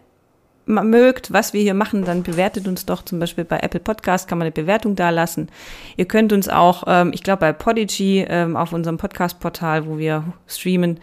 [0.67, 4.39] mögt, was wir hier machen, dann bewertet uns doch zum Beispiel bei Apple Podcast, kann
[4.39, 5.49] man eine Bewertung da lassen.
[5.97, 10.25] Ihr könnt uns auch, ähm, ich glaube bei Podigy ähm, auf unserem Podcast-Portal, wo wir
[10.49, 10.99] streamen,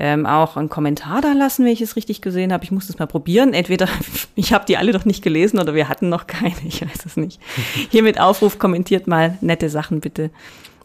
[0.00, 2.64] ähm, auch einen Kommentar da lassen, wenn ich es richtig gesehen habe.
[2.64, 3.52] Ich muss das mal probieren.
[3.54, 3.88] Entweder
[4.34, 7.16] ich habe die alle doch nicht gelesen oder wir hatten noch keine, ich weiß es
[7.16, 7.40] nicht.
[7.90, 10.30] Hiermit Aufruf, kommentiert mal nette Sachen bitte.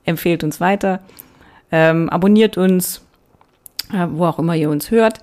[0.05, 0.99] Empfehlt uns weiter.
[1.71, 3.01] Ähm, abonniert uns,
[3.91, 5.19] äh, wo auch immer ihr uns hört.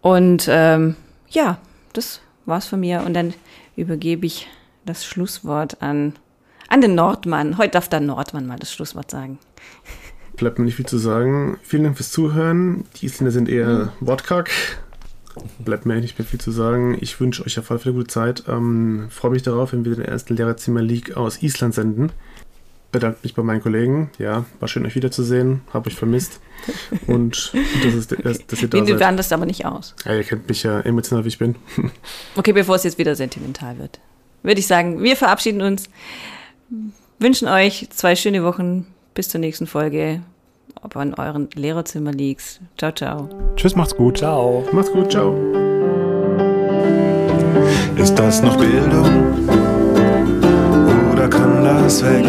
[0.00, 0.96] Und ähm,
[1.28, 1.58] ja,
[1.92, 3.02] das war's von mir.
[3.06, 3.34] Und dann
[3.76, 4.48] übergebe ich
[4.84, 6.14] das Schlusswort an,
[6.68, 7.58] an den Nordmann.
[7.58, 9.38] Heute darf der Nordmann mal das Schlusswort sagen.
[10.36, 11.58] Bleibt mir nicht viel zu sagen.
[11.62, 12.84] Vielen Dank fürs Zuhören.
[12.96, 14.50] Die Isländer sind eher wortkarg.
[15.58, 16.96] Bleibt mir nicht mehr viel zu sagen.
[17.00, 18.44] Ich wünsche euch auf jeden Fall eine gute Zeit.
[18.48, 22.12] Ähm, Freue mich darauf, wenn wir den ersten Lehrerzimmer League aus Island senden.
[22.92, 24.10] Bedanke mich bei meinen Kollegen.
[24.18, 25.62] Ja, war schön, euch wiederzusehen.
[25.72, 26.40] Hab euch vermisst.
[27.06, 29.00] Und das ist, dass, dass ihr da Wir wir seid.
[29.00, 29.94] werden das aber nicht aus.
[30.04, 31.56] Ja, ihr kennt mich ja emotional, wie ich bin.
[32.36, 33.98] Okay, bevor es jetzt wieder sentimental wird,
[34.42, 35.88] würde ich sagen, wir verabschieden uns,
[37.18, 38.86] wünschen euch zwei schöne Wochen.
[39.14, 40.22] Bis zur nächsten Folge.
[40.82, 42.60] Ob an euren Lehrerzimmer liegt.
[42.78, 43.28] Ciao, ciao.
[43.56, 44.18] Tschüss, macht's gut.
[44.18, 44.66] Ciao.
[44.72, 45.34] Macht's gut, ciao.
[47.96, 49.48] Ist das noch Bildung?
[51.12, 52.24] Oder kann das weg?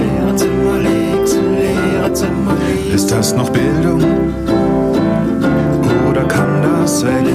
[2.13, 3.99] Ist das noch Bildung?
[6.07, 7.25] Oder kann das weg?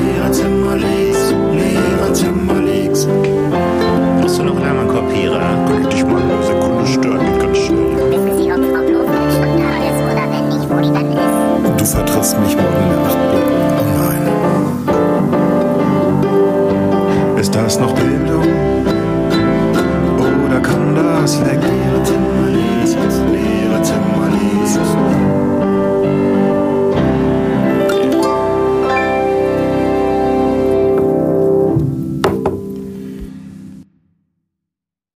[4.22, 5.66] Hast du noch Lernmannkorpierer?
[5.66, 7.96] Könnte ich mal eine Sekunde stören, geht ganz schnell.
[8.08, 11.80] Wissen Sie, ob Frau Blofeld schon da ist oder wenn nicht, wo die dann ist?
[11.80, 13.46] Du vertrittst mich morgen in der Nachtclub.
[13.80, 14.22] Oh nein.
[17.40, 18.46] Ist das noch Bildung?
[20.46, 21.58] Oder kann das weg?
[24.78, 25.07] Jesus' name.